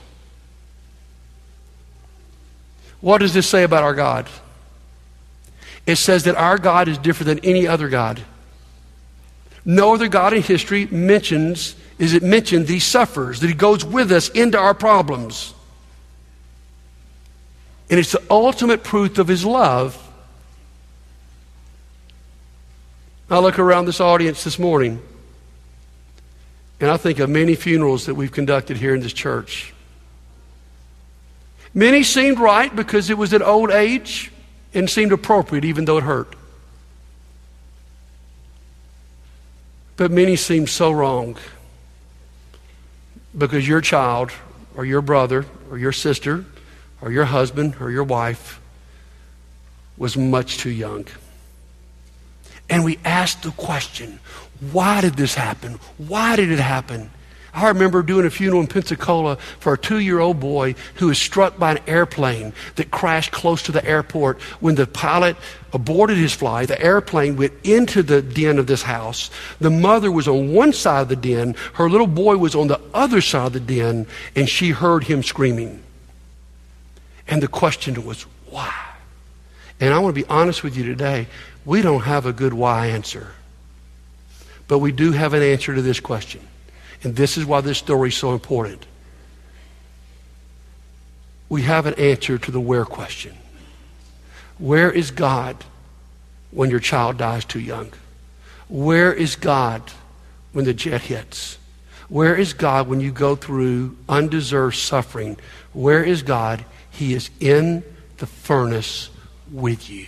What 3.01 3.19
does 3.19 3.35
this 3.35 3.49
say 3.49 3.65
about 3.65 3.83
our 3.83 3.95
God? 3.95 4.29
It 5.87 5.97
says 5.97 6.25
that 6.25 6.37
our 6.37 6.59
God 6.59 6.89
is 6.89 6.99
different 6.99 7.27
than 7.27 7.51
any 7.51 7.67
other 7.67 7.89
God. 7.89 8.23
No 9.65 9.95
other 9.95 10.09
God 10.09 10.33
in 10.33 10.43
history 10.43 10.87
mentions 10.87 11.75
is 11.99 12.15
it 12.15 12.23
mentioned 12.23 12.67
that 12.67 12.73
he 12.73 12.81
suffers, 12.81 13.41
that 13.41 13.47
he 13.49 13.55
goes 13.55 13.85
with 13.85 14.11
us 14.11 14.29
into 14.31 14.59
our 14.59 14.75
problems. 14.75 15.55
And 17.91 18.01
it's 18.01 18.13
the 18.13 18.23
ultimate 18.31 18.83
proof 18.83 19.19
of 19.19 19.29
his 19.29 19.45
love. 19.45 20.02
I 23.31 23.39
look 23.39 23.59
around 23.59 23.87
this 23.87 24.01
audience 24.01 24.45
this 24.45 24.59
morning, 24.59 25.01
and 26.81 26.91
I 26.91 26.97
think 26.97 27.19
of 27.19 27.31
many 27.31 27.55
funerals 27.55 28.07
that 28.07 28.15
we've 28.15 28.33
conducted 28.33 28.77
here 28.77 28.95
in 28.95 29.01
this 29.01 29.13
church. 29.13 29.73
Many 31.75 32.03
seemed 32.03 32.39
right 32.39 32.75
because 32.75 33.09
it 33.09 33.17
was 33.17 33.33
at 33.33 33.41
old 33.41 33.71
age 33.71 34.31
and 34.75 34.89
seemed 34.89 35.13
appropriate 35.13 35.65
even 35.65 35.87
though 35.87 35.99
it 35.99 36.05
hurt. 36.05 36.35
But 39.97 40.11
many 40.11 40.37
seemed 40.37 40.69
so 40.69 40.91
wrong 40.91 41.37
because 43.37 43.67
your 43.67 43.81
child 43.81 44.31
or 44.75 44.85
your 44.85 45.01
brother 45.01 45.47
or 45.71 45.79
your 45.79 45.93
sister 45.93 46.45
or 47.01 47.11
your 47.11 47.27
husband 47.27 47.77
or 47.81 47.91
your 47.91 48.05
wife 48.05 48.61
was 49.97 50.17
much 50.17 50.59
too 50.59 50.71
young. 50.71 51.07
And 52.73 52.85
we 52.85 52.99
asked 53.05 53.43
the 53.43 53.51
question 53.51 54.19
why 54.73 55.03
did 55.03 55.15
this 55.15 55.35
happen? 55.35 55.79
Why 55.99 56.37
did 56.37 56.51
it 56.51 56.59
happen? 56.59 57.11
I 57.53 57.69
remember 57.69 58.03
doing 58.03 58.25
a 58.25 58.31
funeral 58.31 58.63
in 58.63 58.67
Pensacola 58.67 59.37
for 59.59 59.75
a 59.75 59.79
two 59.79 59.99
year 59.99 60.21
old 60.21 60.41
boy 60.41 60.75
who 60.95 61.09
was 61.09 61.19
struck 61.19 61.59
by 61.59 61.73
an 61.73 61.81
airplane 61.87 62.55
that 62.77 62.91
crashed 62.91 63.31
close 63.31 63.63
to 63.65 63.73
the 63.73 63.85
airport. 63.85 64.41
When 64.61 64.75
the 64.75 64.87
pilot 64.87 65.37
aborted 65.75 66.17
his 66.17 66.33
flight, 66.33 66.69
the 66.69 66.81
airplane 66.81 67.37
went 67.37 67.53
into 67.63 68.03
the 68.03 68.23
den 68.23 68.59
of 68.59 68.69
this 68.69 68.83
house. 68.83 69.31
The 69.61 69.69
mother 69.69 70.11
was 70.11 70.27
on 70.27 70.55
one 70.55 70.73
side 70.73 71.03
of 71.03 71.09
the 71.09 71.17
den, 71.17 71.57
her 71.75 71.91
little 71.91 72.07
boy 72.07 72.39
was 72.39 72.55
on 72.55 72.69
the 72.69 72.81
other 72.95 73.21
side 73.21 73.49
of 73.49 73.53
the 73.53 73.61
den, 73.61 74.07
and 74.35 74.49
she 74.49 74.71
heard 74.71 75.05
him 75.05 75.23
screaming. 75.23 75.83
And 77.29 77.43
the 77.43 77.49
question 77.49 78.03
was, 78.07 78.23
why? 78.49 78.73
And 79.79 79.93
I 79.93 79.99
want 79.99 80.15
to 80.15 80.23
be 80.23 80.29
honest 80.29 80.63
with 80.63 80.77
you 80.77 80.85
today. 80.85 81.27
We 81.65 81.83
don't 81.83 82.03
have 82.03 82.27
a 82.27 82.33
good 82.33 82.53
why 82.53 82.89
answer. 82.89 83.33
But 84.69 84.79
we 84.79 84.93
do 84.93 85.13
have 85.13 85.35
an 85.35 85.43
answer 85.43 85.75
to 85.75 85.83
this 85.83 86.01
question. 86.01 86.41
And 87.03 87.17
this 87.17 87.37
is 87.37 87.45
why 87.45 87.61
this 87.61 87.79
story 87.79 88.09
is 88.09 88.17
so 88.17 88.33
important. 88.33 88.87
We 91.49 91.63
have 91.63 91.87
an 91.87 91.95
answer 91.95 92.39
to 92.39 92.51
the 92.51 92.61
where 92.61 92.85
question. 92.85 93.37
Where 94.59 94.91
is 94.91 95.11
God 95.11 95.57
when 96.51 96.71
your 96.71 96.81
child 96.81 97.19
dies 97.19 97.45
too 97.45 97.61
young? 97.61 97.93
Where 98.69 99.13
is 99.13 99.37
God 99.37 99.83
when 100.53 100.65
the 100.65 100.73
jet 100.73 101.03
hits? 101.03 101.59
Where 102.09 102.37
is 102.37 102.53
God 102.53 102.89
when 102.89 103.01
you 103.01 103.11
go 103.11 103.37
through 103.37 103.97
undeserved 104.09 104.77
suffering? 104.77 105.37
Where 105.73 106.05
is 106.05 106.23
God? 106.23 106.65
He 106.91 107.15
is 107.15 107.31
in 107.41 107.83
the 108.19 108.27
furnace 108.27 109.11
with 109.51 109.91
you. 109.91 110.07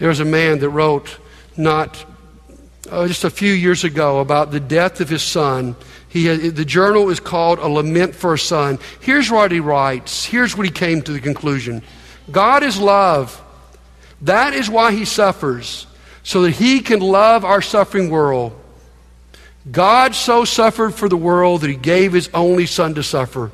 There 0.00 0.08
was 0.08 0.20
a 0.20 0.24
man 0.24 0.58
that 0.60 0.70
wrote 0.70 1.18
not 1.58 2.04
uh, 2.90 3.06
just 3.06 3.22
a 3.24 3.30
few 3.30 3.52
years 3.52 3.84
ago 3.84 4.20
about 4.20 4.50
the 4.50 4.58
death 4.58 5.02
of 5.02 5.10
his 5.10 5.22
son. 5.22 5.76
He 6.08 6.24
had, 6.24 6.56
the 6.56 6.64
journal 6.64 7.10
is 7.10 7.20
called 7.20 7.58
A 7.58 7.68
Lament 7.68 8.14
for 8.14 8.32
a 8.32 8.38
Son. 8.38 8.78
Here's 9.00 9.30
what 9.30 9.52
he 9.52 9.60
writes. 9.60 10.24
Here's 10.24 10.56
what 10.56 10.66
he 10.66 10.72
came 10.72 11.02
to 11.02 11.12
the 11.12 11.20
conclusion 11.20 11.82
God 12.32 12.62
is 12.62 12.78
love. 12.80 13.40
That 14.22 14.54
is 14.54 14.70
why 14.70 14.92
he 14.92 15.04
suffers, 15.04 15.86
so 16.22 16.42
that 16.42 16.52
he 16.52 16.80
can 16.80 17.00
love 17.00 17.44
our 17.44 17.62
suffering 17.62 18.10
world. 18.10 18.58
God 19.70 20.14
so 20.14 20.46
suffered 20.46 20.94
for 20.94 21.10
the 21.10 21.16
world 21.16 21.60
that 21.60 21.70
he 21.70 21.76
gave 21.76 22.14
his 22.14 22.30
only 22.32 22.64
son 22.64 22.94
to 22.94 23.02
suffer. 23.02 23.52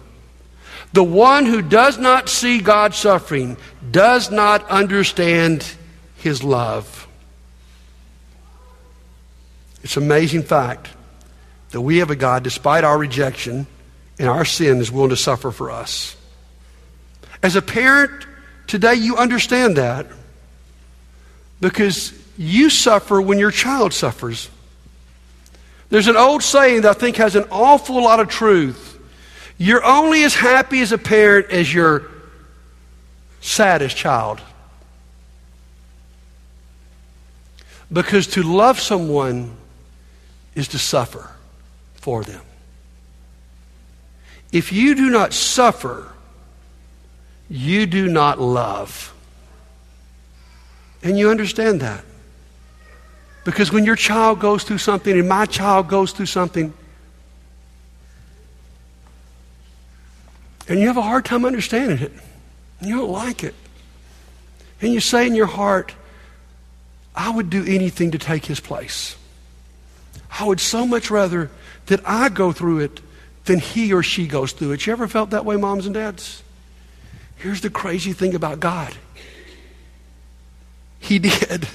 The 0.92 1.04
one 1.04 1.44
who 1.44 1.60
does 1.60 1.98
not 1.98 2.28
see 2.28 2.60
God 2.60 2.94
suffering 2.94 3.56
does 3.90 4.30
not 4.30 4.68
understand 4.70 5.66
his 6.26 6.42
love. 6.42 7.06
It's 9.84 9.96
an 9.96 10.02
amazing 10.02 10.42
fact 10.42 10.88
that 11.70 11.80
we 11.80 11.98
have 11.98 12.10
a 12.10 12.16
God, 12.16 12.42
despite 12.42 12.82
our 12.82 12.98
rejection 12.98 13.68
and 14.18 14.28
our 14.28 14.44
sin, 14.44 14.78
is 14.78 14.90
willing 14.90 15.10
to 15.10 15.16
suffer 15.16 15.52
for 15.52 15.70
us. 15.70 16.16
As 17.44 17.54
a 17.54 17.62
parent, 17.62 18.26
today 18.66 18.94
you 18.94 19.16
understand 19.16 19.76
that 19.76 20.06
because 21.60 22.12
you 22.36 22.70
suffer 22.70 23.20
when 23.20 23.38
your 23.38 23.52
child 23.52 23.94
suffers. 23.94 24.50
There's 25.90 26.08
an 26.08 26.16
old 26.16 26.42
saying 26.42 26.80
that 26.80 26.96
I 26.96 26.98
think 26.98 27.16
has 27.16 27.36
an 27.36 27.44
awful 27.52 28.02
lot 28.02 28.18
of 28.18 28.28
truth. 28.28 28.98
You're 29.58 29.84
only 29.84 30.24
as 30.24 30.34
happy 30.34 30.80
as 30.80 30.90
a 30.90 30.98
parent 30.98 31.50
as 31.50 31.72
your 31.72 32.10
saddest 33.40 33.96
child. 33.96 34.40
Because 37.92 38.26
to 38.28 38.42
love 38.42 38.80
someone 38.80 39.56
is 40.54 40.68
to 40.68 40.78
suffer. 40.78 41.30
for 42.06 42.22
them. 42.22 42.42
If 44.52 44.72
you 44.72 44.94
do 44.94 45.10
not 45.10 45.32
suffer, 45.32 46.12
you 47.50 47.84
do 47.84 48.06
not 48.06 48.40
love. 48.40 49.12
And 51.02 51.18
you 51.18 51.30
understand 51.30 51.80
that. 51.80 52.04
Because 53.44 53.72
when 53.72 53.84
your 53.84 53.96
child 53.96 54.38
goes 54.38 54.62
through 54.62 54.78
something 54.78 55.18
and 55.18 55.28
my 55.28 55.46
child 55.46 55.88
goes 55.88 56.12
through 56.12 56.26
something, 56.26 56.72
and 60.68 60.78
you 60.78 60.86
have 60.86 60.96
a 60.96 61.02
hard 61.02 61.24
time 61.24 61.44
understanding 61.44 61.98
it, 61.98 62.12
and 62.78 62.88
you 62.88 62.98
don't 62.98 63.10
like 63.10 63.42
it, 63.42 63.54
and 64.80 64.92
you 64.92 65.00
say 65.00 65.26
in 65.26 65.34
your 65.34 65.46
heart, 65.46 65.92
I 67.16 67.30
would 67.30 67.48
do 67.48 67.64
anything 67.66 68.10
to 68.10 68.18
take 68.18 68.44
his 68.44 68.60
place. 68.60 69.16
I 70.38 70.44
would 70.44 70.60
so 70.60 70.86
much 70.86 71.10
rather 71.10 71.50
that 71.86 72.00
I 72.04 72.28
go 72.28 72.52
through 72.52 72.80
it 72.80 73.00
than 73.46 73.58
he 73.58 73.92
or 73.92 74.02
she 74.02 74.26
goes 74.26 74.52
through 74.52 74.72
it. 74.72 74.86
You 74.86 74.92
ever 74.92 75.08
felt 75.08 75.30
that 75.30 75.44
way, 75.44 75.56
moms 75.56 75.86
and 75.86 75.94
dads? 75.94 76.42
Here's 77.36 77.60
the 77.60 77.70
crazy 77.70 78.12
thing 78.12 78.34
about 78.34 78.60
God 78.60 78.94
He 80.98 81.18
did. 81.20 81.68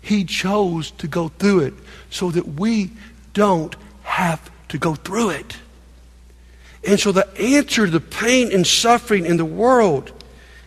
He 0.00 0.24
chose 0.24 0.92
to 0.92 1.08
go 1.08 1.28
through 1.28 1.60
it 1.60 1.74
so 2.10 2.30
that 2.30 2.46
we 2.46 2.92
don't 3.34 3.74
have 4.04 4.50
to 4.68 4.78
go 4.78 4.94
through 4.94 5.30
it. 5.30 5.56
And 6.86 7.00
so 7.00 7.10
the 7.10 7.28
answer 7.40 7.86
to 7.86 7.90
the 7.90 8.00
pain 8.00 8.52
and 8.52 8.64
suffering 8.64 9.26
in 9.26 9.36
the 9.36 9.44
world 9.44 10.12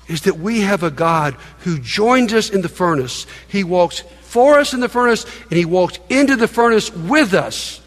is 0.09 0.21
that 0.21 0.39
we 0.39 0.61
have 0.61 0.83
a 0.83 0.91
God 0.91 1.35
who 1.59 1.79
joins 1.79 2.33
us 2.33 2.49
in 2.49 2.61
the 2.61 2.69
furnace. 2.69 3.25
He 3.47 3.63
walks 3.63 3.99
for 4.21 4.59
us 4.59 4.73
in 4.73 4.79
the 4.79 4.89
furnace 4.89 5.25
and 5.49 5.57
he 5.57 5.65
walks 5.65 5.99
into 6.09 6.35
the 6.35 6.47
furnace 6.47 6.93
with 6.93 7.33
us. 7.33 7.81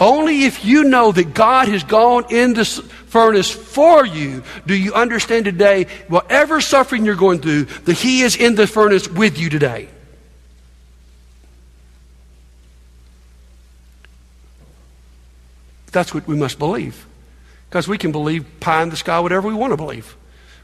Only 0.00 0.44
if 0.44 0.64
you 0.64 0.84
know 0.84 1.12
that 1.12 1.34
God 1.34 1.68
has 1.68 1.84
gone 1.84 2.26
in 2.30 2.54
the 2.54 2.64
furnace 2.64 3.50
for 3.50 4.04
you 4.04 4.42
do 4.66 4.74
you 4.74 4.92
understand 4.92 5.44
today, 5.44 5.86
whatever 6.08 6.60
suffering 6.60 7.04
you're 7.04 7.14
going 7.14 7.40
through, 7.40 7.64
that 7.84 7.94
He 7.94 8.22
is 8.22 8.34
in 8.34 8.56
the 8.56 8.66
furnace 8.66 9.08
with 9.08 9.38
you 9.38 9.48
today. 9.50 9.88
That's 15.92 16.12
what 16.12 16.26
we 16.26 16.34
must 16.34 16.58
believe. 16.58 17.06
Because 17.70 17.86
we 17.86 17.98
can 17.98 18.10
believe 18.10 18.44
pie 18.58 18.82
in 18.82 18.90
the 18.90 18.96
sky, 18.96 19.20
whatever 19.20 19.46
we 19.46 19.54
want 19.54 19.72
to 19.72 19.76
believe. 19.76 20.16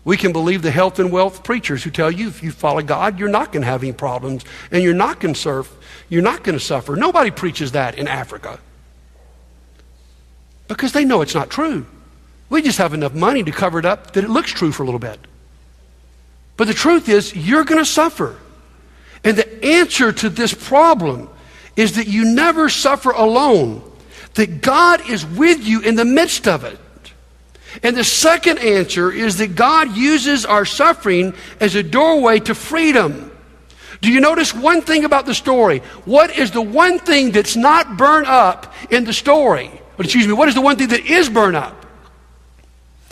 We 0.04 0.16
can 0.16 0.32
believe 0.32 0.62
the 0.62 0.70
health 0.70 0.98
and 0.98 1.12
wealth 1.12 1.42
preachers 1.44 1.84
who 1.84 1.90
tell 1.90 2.10
you 2.10 2.28
if 2.28 2.42
you 2.42 2.52
follow 2.52 2.82
God, 2.82 3.18
you're 3.18 3.28
not 3.28 3.52
going 3.52 3.62
to 3.62 3.68
have 3.68 3.82
any 3.82 3.92
problems 3.92 4.44
and 4.70 4.82
you're 4.82 4.94
not 4.94 5.20
going 5.20 5.34
to 5.34 5.40
surf, 5.40 5.76
you're 6.08 6.22
not 6.22 6.42
going 6.42 6.58
to 6.58 6.64
suffer. 6.64 6.96
Nobody 6.96 7.30
preaches 7.30 7.72
that 7.72 7.98
in 7.98 8.08
Africa 8.08 8.58
because 10.68 10.92
they 10.92 11.04
know 11.04 11.20
it's 11.20 11.34
not 11.34 11.50
true. 11.50 11.84
We 12.48 12.62
just 12.62 12.78
have 12.78 12.94
enough 12.94 13.12
money 13.12 13.42
to 13.42 13.52
cover 13.52 13.78
it 13.78 13.84
up 13.84 14.12
that 14.12 14.24
it 14.24 14.30
looks 14.30 14.50
true 14.50 14.72
for 14.72 14.82
a 14.82 14.86
little 14.86 15.00
bit. 15.00 15.18
But 16.56 16.66
the 16.66 16.74
truth 16.74 17.08
is, 17.08 17.34
you're 17.34 17.64
going 17.64 17.80
to 17.80 17.86
suffer. 17.86 18.38
And 19.24 19.36
the 19.36 19.64
answer 19.64 20.12
to 20.12 20.28
this 20.28 20.54
problem 20.54 21.28
is 21.76 21.96
that 21.96 22.06
you 22.06 22.24
never 22.34 22.68
suffer 22.68 23.10
alone, 23.10 23.82
that 24.34 24.60
God 24.60 25.08
is 25.08 25.24
with 25.24 25.66
you 25.66 25.80
in 25.80 25.94
the 25.94 26.04
midst 26.04 26.46
of 26.46 26.64
it. 26.64 26.78
And 27.82 27.96
the 27.96 28.04
second 28.04 28.58
answer 28.58 29.10
is 29.10 29.38
that 29.38 29.54
God 29.54 29.96
uses 29.96 30.44
our 30.44 30.64
suffering 30.64 31.34
as 31.60 31.74
a 31.74 31.82
doorway 31.82 32.40
to 32.40 32.54
freedom. 32.54 33.30
Do 34.00 34.10
you 34.10 34.20
notice 34.20 34.54
one 34.54 34.80
thing 34.80 35.04
about 35.04 35.26
the 35.26 35.34
story? 35.34 35.80
What 36.04 36.36
is 36.36 36.50
the 36.50 36.62
one 36.62 36.98
thing 36.98 37.32
that's 37.32 37.56
not 37.56 37.96
burned 37.96 38.26
up 38.26 38.72
in 38.90 39.04
the 39.04 39.12
story? 39.12 39.70
But 39.96 40.06
excuse 40.06 40.26
me, 40.26 40.32
what 40.32 40.48
is 40.48 40.54
the 40.54 40.62
one 40.62 40.76
thing 40.76 40.88
that 40.88 41.04
is 41.04 41.28
burned 41.28 41.56
up? 41.56 41.86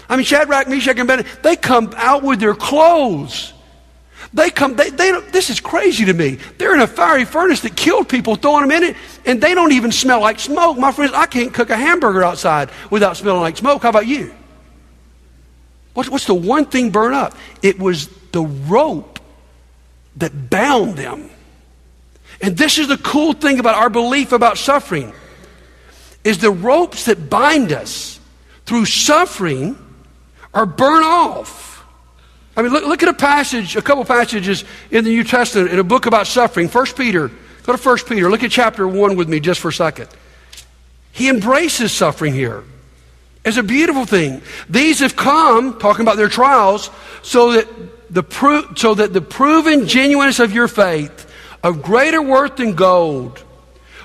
I 0.08 0.16
mean, 0.16 0.24
Shadrach, 0.24 0.68
Meshach, 0.68 0.92
and 0.92 1.00
Abednego, 1.00 1.28
they 1.42 1.56
come 1.56 1.92
out 1.96 2.22
with 2.22 2.40
their 2.40 2.54
clothes. 2.54 3.52
They 4.32 4.50
come, 4.50 4.76
they, 4.76 4.90
they 4.90 5.12
this 5.30 5.50
is 5.50 5.60
crazy 5.60 6.06
to 6.06 6.12
me. 6.12 6.38
They're 6.56 6.74
in 6.74 6.80
a 6.80 6.86
fiery 6.86 7.24
furnace 7.24 7.60
that 7.60 7.76
killed 7.76 8.08
people, 8.08 8.36
throwing 8.36 8.68
them 8.68 8.70
in 8.70 8.90
it, 8.90 8.96
and 9.24 9.40
they 9.40 9.54
don't 9.54 9.72
even 9.72 9.92
smell 9.92 10.20
like 10.20 10.38
smoke. 10.38 10.78
My 10.78 10.92
friends, 10.92 11.12
I 11.14 11.26
can't 11.26 11.52
cook 11.52 11.70
a 11.70 11.76
hamburger 11.76 12.24
outside 12.24 12.70
without 12.90 13.16
smelling 13.16 13.42
like 13.42 13.56
smoke. 13.56 13.82
How 13.82 13.90
about 13.90 14.06
you? 14.06 14.34
What's, 15.98 16.08
what's 16.08 16.26
the 16.26 16.34
one 16.34 16.64
thing 16.64 16.90
burned 16.90 17.16
up? 17.16 17.36
It 17.60 17.80
was 17.80 18.06
the 18.30 18.42
rope 18.42 19.18
that 20.18 20.48
bound 20.48 20.96
them. 20.96 21.28
And 22.40 22.56
this 22.56 22.78
is 22.78 22.86
the 22.86 22.98
cool 22.98 23.32
thing 23.32 23.58
about 23.58 23.74
our 23.74 23.90
belief 23.90 24.30
about 24.30 24.58
suffering 24.58 25.12
is 26.22 26.38
the 26.38 26.52
ropes 26.52 27.06
that 27.06 27.28
bind 27.28 27.72
us 27.72 28.20
through 28.64 28.84
suffering 28.84 29.76
are 30.54 30.66
burnt 30.66 31.04
off. 31.04 31.84
I 32.56 32.62
mean, 32.62 32.70
look, 32.70 32.86
look 32.86 33.02
at 33.02 33.08
a 33.08 33.12
passage, 33.12 33.74
a 33.74 33.82
couple 33.82 34.04
passages 34.04 34.64
in 34.92 35.02
the 35.02 35.10
New 35.10 35.24
Testament 35.24 35.72
in 35.72 35.80
a 35.80 35.84
book 35.84 36.06
about 36.06 36.28
suffering. 36.28 36.68
First 36.68 36.96
Peter, 36.96 37.26
go 37.64 37.72
to 37.72 37.76
First 37.76 38.08
Peter. 38.08 38.30
Look 38.30 38.44
at 38.44 38.52
chapter 38.52 38.86
1 38.86 39.16
with 39.16 39.28
me 39.28 39.40
just 39.40 39.58
for 39.58 39.70
a 39.70 39.72
second. 39.72 40.06
He 41.10 41.28
embraces 41.28 41.90
suffering 41.90 42.34
here 42.34 42.62
as 43.44 43.56
a 43.56 43.62
beautiful 43.62 44.04
thing. 44.04 44.42
These 44.68 45.00
have 45.00 45.16
come, 45.16 45.78
talking 45.78 46.02
about 46.02 46.16
their 46.16 46.28
trials, 46.28 46.90
so 47.22 47.52
that 47.52 47.68
the, 48.12 48.22
pro- 48.22 48.74
so 48.74 48.94
that 48.94 49.12
the 49.12 49.20
proven 49.20 49.86
genuineness 49.86 50.38
of 50.38 50.52
your 50.52 50.68
faith, 50.68 51.30
of 51.62 51.82
greater 51.82 52.22
worth 52.22 52.56
than 52.56 52.74
gold, 52.74 53.44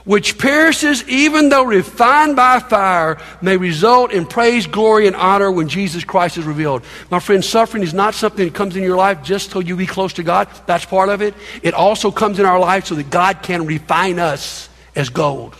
which 0.06 0.38
perishes 0.38 1.08
even 1.08 1.50
though 1.50 1.64
refined 1.64 2.36
by 2.36 2.60
fire, 2.60 3.18
may 3.42 3.56
result 3.56 4.12
in 4.12 4.26
praise, 4.26 4.68
glory, 4.68 5.08
and 5.08 5.16
honor 5.16 5.52
when 5.52 5.70
Jesus 5.70 6.04
Christ 6.04 6.38
is 6.38 6.46
revealed. 6.46 6.84
My 7.10 7.20
friend, 7.20 7.44
suffering 7.44 7.84
is 7.84 7.94
not 7.94 8.14
something 8.14 8.46
that 8.46 8.54
comes 8.54 8.76
in 8.76 8.84
your 8.84 8.98
life 8.98 9.24
just 9.24 9.52
so 9.52 9.60
you 9.60 9.78
be 9.78 9.86
close 9.86 10.14
to 10.14 10.24
God. 10.24 10.50
That's 10.66 10.86
part 10.86 11.10
of 11.10 11.22
it. 11.22 11.34
It 11.62 11.74
also 11.74 12.12
comes 12.12 12.40
in 12.40 12.46
our 12.46 12.60
life 12.60 12.86
so 12.88 12.96
that 12.96 13.10
God 13.10 13.42
can 13.44 13.66
refine 13.66 14.20
us 14.20 14.68
as 14.96 15.10
gold. 15.10 15.56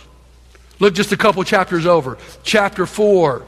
Look 0.78 0.94
just 0.94 1.12
a 1.12 1.16
couple 1.16 1.42
chapters 1.44 1.86
over. 1.86 2.18
Chapter 2.42 2.84
4, 2.84 3.44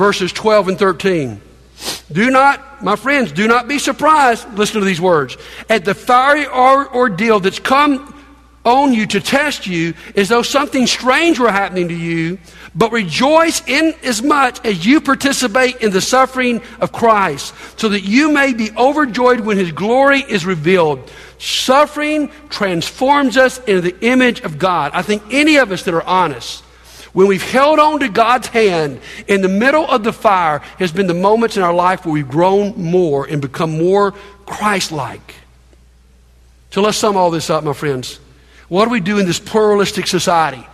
verses 0.00 0.32
12 0.32 0.68
and 0.68 0.78
13. 0.78 1.42
Do 2.10 2.30
not, 2.30 2.82
my 2.82 2.96
friends, 2.96 3.32
do 3.32 3.46
not 3.46 3.68
be 3.68 3.78
surprised, 3.78 4.50
listen 4.54 4.80
to 4.80 4.86
these 4.86 5.00
words, 5.00 5.36
at 5.68 5.84
the 5.84 5.92
fiery 5.92 6.46
ordeal 6.46 7.38
that's 7.38 7.58
come 7.58 8.14
on 8.64 8.94
you 8.94 9.06
to 9.06 9.20
test 9.20 9.66
you 9.66 9.92
as 10.16 10.30
though 10.30 10.40
something 10.40 10.86
strange 10.86 11.38
were 11.38 11.52
happening 11.52 11.88
to 11.88 11.94
you, 11.94 12.38
but 12.74 12.92
rejoice 12.92 13.60
in 13.68 13.94
as 14.02 14.22
much 14.22 14.64
as 14.64 14.86
you 14.86 15.02
participate 15.02 15.76
in 15.82 15.90
the 15.90 16.00
suffering 16.00 16.62
of 16.80 16.92
Christ, 16.92 17.52
so 17.76 17.90
that 17.90 18.00
you 18.00 18.32
may 18.32 18.54
be 18.54 18.70
overjoyed 18.78 19.40
when 19.40 19.58
his 19.58 19.70
glory 19.70 20.20
is 20.20 20.46
revealed. 20.46 21.12
Suffering 21.36 22.30
transforms 22.48 23.36
us 23.36 23.58
into 23.58 23.82
the 23.82 24.00
image 24.00 24.40
of 24.40 24.58
God. 24.58 24.92
I 24.94 25.02
think 25.02 25.22
any 25.30 25.56
of 25.56 25.72
us 25.72 25.82
that 25.82 25.92
are 25.92 26.02
honest, 26.02 26.64
when 27.12 27.26
we've 27.26 27.42
held 27.42 27.78
on 27.78 28.00
to 28.00 28.08
God's 28.08 28.48
hand 28.48 29.00
in 29.26 29.42
the 29.42 29.48
middle 29.48 29.84
of 29.84 30.04
the 30.04 30.12
fire, 30.12 30.58
has 30.78 30.92
been 30.92 31.06
the 31.06 31.14
moments 31.14 31.56
in 31.56 31.62
our 31.62 31.74
life 31.74 32.04
where 32.04 32.12
we've 32.12 32.28
grown 32.28 32.80
more 32.80 33.26
and 33.26 33.42
become 33.42 33.78
more 33.78 34.12
Christ 34.46 34.92
like. 34.92 35.34
So 36.70 36.82
let's 36.82 36.96
sum 36.96 37.16
all 37.16 37.30
this 37.30 37.50
up, 37.50 37.64
my 37.64 37.72
friends. 37.72 38.20
What 38.68 38.84
do 38.84 38.90
we 38.92 39.00
do 39.00 39.18
in 39.18 39.26
this 39.26 39.40
pluralistic 39.40 40.06
society 40.06 40.64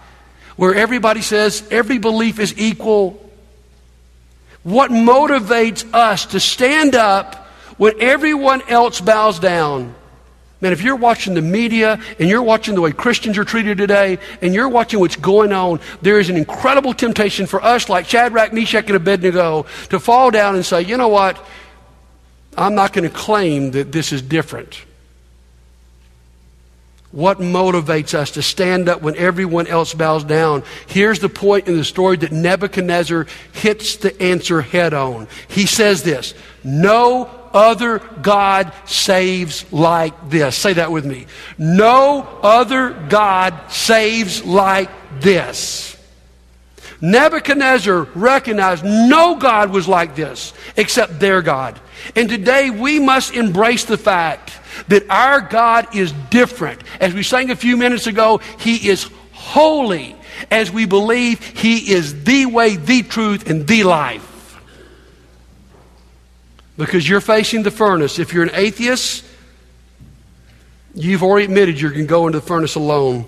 where 0.56 0.74
everybody 0.74 1.22
says 1.22 1.66
every 1.70 1.98
belief 1.98 2.38
is 2.38 2.58
equal? 2.58 3.22
What 4.62 4.90
motivates 4.90 5.90
us 5.94 6.26
to 6.26 6.40
stand 6.40 6.94
up 6.94 7.46
when 7.78 8.00
everyone 8.00 8.62
else 8.68 9.00
bows 9.00 9.38
down? 9.38 9.94
Man, 10.60 10.72
if 10.72 10.82
you're 10.82 10.96
watching 10.96 11.34
the 11.34 11.42
media 11.42 12.00
and 12.18 12.30
you're 12.30 12.42
watching 12.42 12.74
the 12.74 12.80
way 12.80 12.90
Christians 12.90 13.36
are 13.36 13.44
treated 13.44 13.76
today 13.76 14.18
and 14.40 14.54
you're 14.54 14.70
watching 14.70 15.00
what's 15.00 15.16
going 15.16 15.52
on, 15.52 15.80
there 16.00 16.18
is 16.18 16.30
an 16.30 16.36
incredible 16.36 16.94
temptation 16.94 17.46
for 17.46 17.62
us, 17.62 17.90
like 17.90 18.06
Shadrach, 18.06 18.54
Meshach, 18.54 18.86
and 18.86 18.96
Abednego, 18.96 19.66
to 19.90 20.00
fall 20.00 20.30
down 20.30 20.54
and 20.54 20.64
say, 20.64 20.80
you 20.80 20.96
know 20.96 21.08
what? 21.08 21.44
I'm 22.56 22.74
not 22.74 22.94
going 22.94 23.08
to 23.08 23.14
claim 23.14 23.72
that 23.72 23.92
this 23.92 24.12
is 24.12 24.22
different. 24.22 24.82
What 27.12 27.38
motivates 27.38 28.14
us 28.14 28.32
to 28.32 28.42
stand 28.42 28.88
up 28.88 29.02
when 29.02 29.16
everyone 29.16 29.66
else 29.66 29.92
bows 29.94 30.24
down? 30.24 30.64
Here's 30.86 31.18
the 31.18 31.28
point 31.28 31.68
in 31.68 31.76
the 31.76 31.84
story 31.84 32.16
that 32.18 32.32
Nebuchadnezzar 32.32 33.26
hits 33.52 33.96
the 33.96 34.20
answer 34.22 34.62
head 34.62 34.94
on. 34.94 35.28
He 35.48 35.66
says 35.66 36.02
this 36.02 36.34
No 36.64 37.30
other 37.56 38.00
God 38.20 38.72
saves 38.84 39.70
like 39.72 40.28
this. 40.28 40.54
Say 40.54 40.74
that 40.74 40.92
with 40.92 41.06
me. 41.06 41.26
No 41.56 42.22
other 42.42 42.90
God 43.08 43.72
saves 43.72 44.44
like 44.44 44.90
this. 45.20 45.96
Nebuchadnezzar 47.00 48.02
recognized 48.14 48.84
no 48.84 49.36
God 49.36 49.70
was 49.70 49.88
like 49.88 50.14
this 50.14 50.52
except 50.76 51.18
their 51.18 51.42
God. 51.42 51.80
And 52.14 52.28
today 52.28 52.70
we 52.70 53.00
must 53.00 53.34
embrace 53.34 53.84
the 53.84 53.98
fact 53.98 54.52
that 54.88 55.08
our 55.10 55.40
God 55.40 55.94
is 55.94 56.12
different. 56.30 56.82
As 57.00 57.14
we 57.14 57.22
sang 57.22 57.50
a 57.50 57.56
few 57.56 57.76
minutes 57.76 58.06
ago, 58.06 58.38
He 58.60 58.88
is 58.88 59.10
holy 59.32 60.14
as 60.50 60.70
we 60.70 60.84
believe 60.84 61.42
He 61.42 61.92
is 61.92 62.24
the 62.24 62.46
way, 62.46 62.76
the 62.76 63.02
truth, 63.02 63.48
and 63.48 63.66
the 63.66 63.84
life. 63.84 64.35
Because 66.76 67.08
you're 67.08 67.20
facing 67.20 67.62
the 67.62 67.70
furnace. 67.70 68.18
If 68.18 68.32
you're 68.32 68.42
an 68.42 68.50
atheist, 68.52 69.24
you've 70.94 71.22
already 71.22 71.46
admitted 71.46 71.80
you're 71.80 71.90
going 71.90 72.04
to 72.04 72.08
go 72.08 72.26
into 72.26 72.40
the 72.40 72.46
furnace 72.46 72.74
alone. 72.74 73.26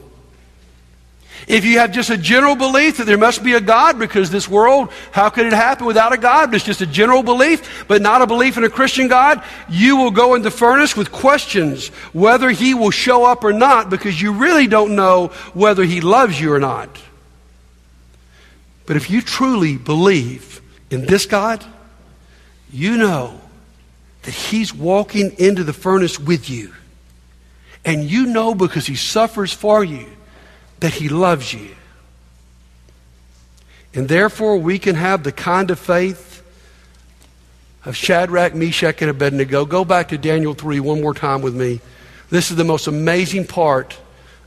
If 1.47 1.65
you 1.65 1.79
have 1.79 1.93
just 1.93 2.11
a 2.11 2.19
general 2.19 2.57
belief 2.57 2.99
that 2.99 3.05
there 3.05 3.17
must 3.19 3.45
be 3.45 3.55
a 3.55 3.61
God 3.61 3.99
because 3.99 4.31
this 4.31 4.49
world, 4.49 4.91
how 5.13 5.31
could 5.31 5.47
it 5.47 5.53
happen 5.53 5.87
without 5.87 6.13
a 6.13 6.19
God? 6.19 6.53
It's 6.53 6.65
just 6.65 6.81
a 6.81 6.87
general 6.87 7.23
belief, 7.23 7.87
but 7.87 8.03
not 8.03 8.23
a 8.23 8.27
belief 8.27 8.57
in 8.57 8.65
a 8.65 8.69
Christian 8.69 9.09
God. 9.09 9.43
You 9.69 9.97
will 9.97 10.11
go 10.11 10.35
in 10.35 10.43
the 10.43 10.51
furnace 10.51 10.97
with 10.97 11.13
questions 11.13 11.89
whether 12.13 12.51
He 12.51 12.75
will 12.75 12.91
show 12.91 13.25
up 13.25 13.45
or 13.45 13.53
not 13.53 13.89
because 13.89 14.21
you 14.21 14.33
really 14.33 14.67
don't 14.67 14.97
know 14.97 15.29
whether 15.55 15.85
He 15.85 16.01
loves 16.01 16.41
you 16.41 16.53
or 16.53 16.59
not. 16.59 16.91
But 18.85 18.97
if 18.97 19.09
you 19.09 19.23
truly 19.23 19.77
believe 19.77 20.61
in 20.91 21.07
this 21.07 21.25
God, 21.25 21.65
you 22.71 22.97
know 22.97 23.41
that 24.23 24.35
He's 24.35 24.75
walking 24.75 25.33
into 25.39 25.65
the 25.65 25.73
furnace 25.73 26.19
with 26.19 26.51
you. 26.51 26.75
And 27.85 28.05
you 28.05 28.27
know 28.27 28.55
because 28.55 28.87
He 28.87 28.97
suffers 28.97 29.53
for 29.53 29.83
you 29.83 30.07
that 30.81 30.93
He 30.95 31.09
loves 31.09 31.53
you. 31.53 31.71
And 33.95 34.09
therefore, 34.09 34.59
we 34.59 34.79
can 34.79 34.95
have 34.95 35.25
the 35.25 35.33
kind 35.33 35.71
of 35.71 35.79
faith 35.79 36.43
of 37.85 37.97
Shadrach, 37.97 38.55
Meshach, 38.55 39.01
and 39.01 39.11
Abednego. 39.11 39.65
Go 39.65 39.85
back 39.85 40.09
to 40.09 40.19
Daniel 40.19 40.55
3 40.55 40.81
one 40.81 41.01
more 41.01 41.15
time 41.15 41.41
with 41.41 41.55
me. 41.55 41.81
This 42.31 42.51
is 42.51 42.57
the 42.57 42.65
most 42.65 42.87
amazing 42.87 43.47
part 43.47 43.99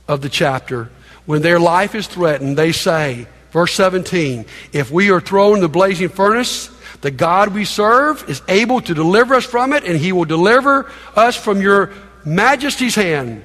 of 0.07 0.21
the 0.21 0.29
chapter. 0.29 0.89
When 1.25 1.41
their 1.41 1.59
life 1.59 1.95
is 1.95 2.05
threatened, 2.05 2.57
they 2.57 2.71
say, 2.71 3.27
verse 3.51 3.73
17, 3.73 4.45
if 4.73 4.91
we 4.91 5.09
are 5.09 5.19
thrown 5.19 5.55
in 5.55 5.61
the 5.61 5.69
blazing 5.69 6.09
furnace, 6.09 6.69
the 7.01 7.11
God 7.11 7.53
we 7.53 7.65
serve 7.65 8.29
is 8.29 8.41
able 8.47 8.81
to 8.81 8.93
deliver 8.93 9.35
us 9.35 9.45
from 9.45 9.73
it, 9.73 9.83
and 9.83 9.97
he 9.97 10.11
will 10.11 10.25
deliver 10.25 10.89
us 11.15 11.35
from 11.35 11.61
your 11.61 11.91
majesty's 12.23 12.95
hand. 12.95 13.43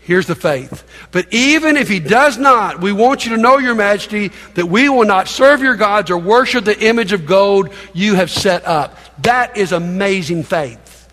Here's 0.00 0.26
the 0.26 0.34
faith. 0.34 0.84
But 1.12 1.32
even 1.32 1.76
if 1.76 1.88
he 1.88 2.00
does 2.00 2.36
not, 2.36 2.80
we 2.80 2.92
want 2.92 3.24
you 3.24 3.36
to 3.36 3.40
know, 3.40 3.58
Your 3.58 3.74
Majesty, 3.74 4.32
that 4.54 4.66
we 4.66 4.88
will 4.88 5.04
not 5.04 5.28
serve 5.28 5.62
your 5.62 5.76
gods 5.76 6.10
or 6.10 6.18
worship 6.18 6.64
the 6.64 6.78
image 6.84 7.12
of 7.12 7.26
gold 7.26 7.72
you 7.94 8.14
have 8.14 8.30
set 8.30 8.66
up. 8.66 8.96
That 9.22 9.56
is 9.56 9.72
amazing 9.72 10.42
faith. 10.42 11.08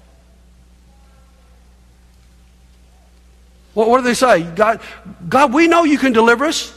What, 3.73 3.89
what 3.89 3.97
do 3.97 4.03
they 4.05 4.15
say? 4.15 4.41
God, 4.41 4.81
God, 5.29 5.53
we 5.53 5.67
know 5.67 5.83
you 5.83 5.99
can 5.99 6.11
deliver 6.11 6.45
us. 6.45 6.73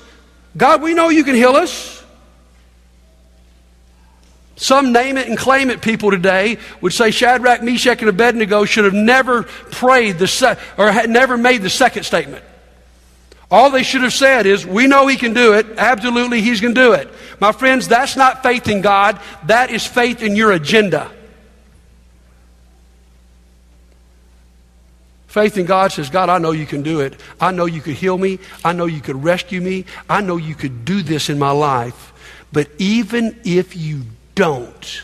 God, 0.56 0.82
we 0.82 0.92
know 0.92 1.08
you 1.08 1.24
can 1.24 1.34
heal 1.34 1.56
us. 1.56 1.99
Some 4.60 4.92
name 4.92 5.16
it 5.16 5.26
and 5.26 5.38
claim 5.38 5.70
it 5.70 5.80
people 5.80 6.10
today 6.10 6.58
would 6.82 6.92
say 6.92 7.10
Shadrach, 7.10 7.62
Meshach, 7.62 8.00
and 8.00 8.10
Abednego 8.10 8.66
should 8.66 8.84
have 8.84 8.92
never 8.92 9.44
prayed 9.44 10.18
the 10.18 10.28
se- 10.28 10.58
or 10.76 10.92
had 10.92 11.08
never 11.08 11.38
made 11.38 11.62
the 11.62 11.70
second 11.70 12.02
statement. 12.02 12.44
All 13.50 13.70
they 13.70 13.82
should 13.82 14.02
have 14.02 14.12
said 14.12 14.44
is, 14.44 14.66
We 14.66 14.86
know 14.86 15.06
He 15.06 15.16
can 15.16 15.32
do 15.32 15.54
it. 15.54 15.66
Absolutely, 15.78 16.42
He's 16.42 16.60
going 16.60 16.74
to 16.74 16.80
do 16.80 16.92
it. 16.92 17.08
My 17.40 17.52
friends, 17.52 17.88
that's 17.88 18.16
not 18.16 18.42
faith 18.42 18.68
in 18.68 18.82
God. 18.82 19.18
That 19.46 19.70
is 19.70 19.86
faith 19.86 20.22
in 20.22 20.36
your 20.36 20.52
agenda. 20.52 21.10
Faith 25.26 25.56
in 25.56 25.64
God 25.64 25.90
says, 25.90 26.10
God, 26.10 26.28
I 26.28 26.36
know 26.36 26.50
you 26.50 26.66
can 26.66 26.82
do 26.82 27.00
it. 27.00 27.18
I 27.40 27.50
know 27.50 27.64
you 27.64 27.80
could 27.80 27.94
heal 27.94 28.18
me. 28.18 28.40
I 28.62 28.74
know 28.74 28.84
you 28.84 29.00
could 29.00 29.24
rescue 29.24 29.62
me. 29.62 29.86
I 30.06 30.20
know 30.20 30.36
you 30.36 30.54
could 30.54 30.84
do 30.84 31.00
this 31.00 31.30
in 31.30 31.38
my 31.38 31.50
life. 31.50 32.12
But 32.52 32.68
even 32.76 33.40
if 33.42 33.74
you 33.74 34.02
don't, 34.40 35.02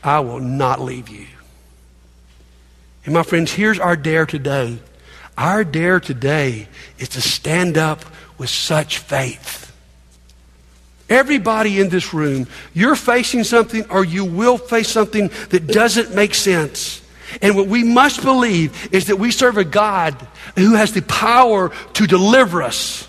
I 0.00 0.20
will 0.20 0.38
not 0.38 0.80
leave 0.80 1.08
you. 1.08 1.26
And 3.04 3.14
my 3.14 3.24
friends, 3.24 3.52
here's 3.52 3.80
our 3.80 3.96
dare 3.96 4.26
today. 4.26 4.78
Our 5.36 5.64
dare 5.64 5.98
today 5.98 6.68
is 7.00 7.08
to 7.10 7.20
stand 7.20 7.76
up 7.76 8.04
with 8.38 8.48
such 8.48 8.98
faith. 8.98 9.74
Everybody 11.08 11.80
in 11.80 11.88
this 11.88 12.14
room, 12.14 12.46
you're 12.72 12.94
facing 12.94 13.42
something 13.42 13.90
or 13.90 14.04
you 14.04 14.24
will 14.24 14.56
face 14.56 14.88
something 14.88 15.32
that 15.50 15.66
doesn't 15.66 16.14
make 16.14 16.36
sense. 16.36 17.02
And 17.40 17.56
what 17.56 17.66
we 17.66 17.82
must 17.82 18.22
believe 18.22 18.94
is 18.94 19.06
that 19.06 19.16
we 19.16 19.32
serve 19.32 19.56
a 19.56 19.64
God 19.64 20.14
who 20.54 20.74
has 20.74 20.92
the 20.92 21.02
power 21.02 21.72
to 21.94 22.06
deliver 22.06 22.62
us. 22.62 23.08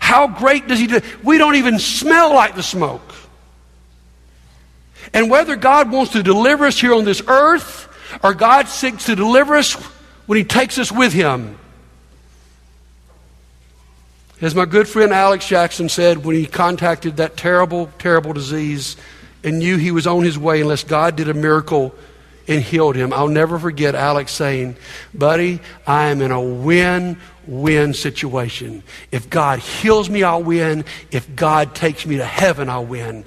How 0.00 0.28
great 0.28 0.66
does 0.66 0.78
He 0.78 0.86
do? 0.86 1.02
We 1.22 1.36
don't 1.36 1.56
even 1.56 1.78
smell 1.78 2.34
like 2.34 2.54
the 2.54 2.62
smoke. 2.62 3.13
And 5.12 5.30
whether 5.30 5.56
God 5.56 5.90
wants 5.90 6.12
to 6.12 6.22
deliver 6.22 6.66
us 6.66 6.80
here 6.80 6.94
on 6.94 7.04
this 7.04 7.22
earth 7.26 7.88
or 8.22 8.34
God 8.34 8.68
seeks 8.68 9.06
to 9.06 9.16
deliver 9.16 9.56
us 9.56 9.74
when 10.26 10.38
He 10.38 10.44
takes 10.44 10.78
us 10.78 10.90
with 10.90 11.12
Him. 11.12 11.58
As 14.40 14.54
my 14.54 14.64
good 14.66 14.88
friend 14.88 15.12
Alex 15.12 15.46
Jackson 15.46 15.88
said 15.88 16.24
when 16.24 16.36
he 16.36 16.44
contacted 16.44 17.16
that 17.16 17.36
terrible, 17.36 17.88
terrible 17.98 18.32
disease 18.32 18.96
and 19.42 19.58
knew 19.58 19.76
he 19.76 19.90
was 19.90 20.06
on 20.06 20.22
his 20.24 20.38
way 20.38 20.60
unless 20.60 20.84
God 20.84 21.16
did 21.16 21.28
a 21.28 21.34
miracle 21.34 21.94
and 22.46 22.60
healed 22.60 22.96
him, 22.96 23.12
I'll 23.12 23.28
never 23.28 23.58
forget 23.58 23.94
Alex 23.94 24.32
saying, 24.32 24.76
Buddy, 25.14 25.60
I 25.86 26.08
am 26.08 26.20
in 26.20 26.30
a 26.30 26.42
win 26.42 27.16
win 27.46 27.94
situation. 27.94 28.82
If 29.12 29.30
God 29.30 29.60
heals 29.60 30.10
me, 30.10 30.22
I'll 30.22 30.42
win. 30.42 30.84
If 31.10 31.34
God 31.36 31.74
takes 31.74 32.04
me 32.04 32.16
to 32.16 32.24
heaven, 32.24 32.68
I'll 32.68 32.84
win. 32.84 33.24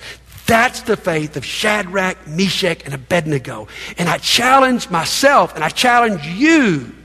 That's 0.48 0.82
the 0.82 0.98
faith 0.98 1.36
of 1.38 1.46
Shadrach, 1.46 2.26
Meshach, 2.26 2.84
and 2.86 2.94
Abednego. 2.94 3.68
And 3.98 4.10
I 4.10 4.18
challenge 4.18 4.90
myself 4.90 5.54
and 5.54 5.64
I 5.64 5.70
challenge 5.70 6.26
you 6.26 6.96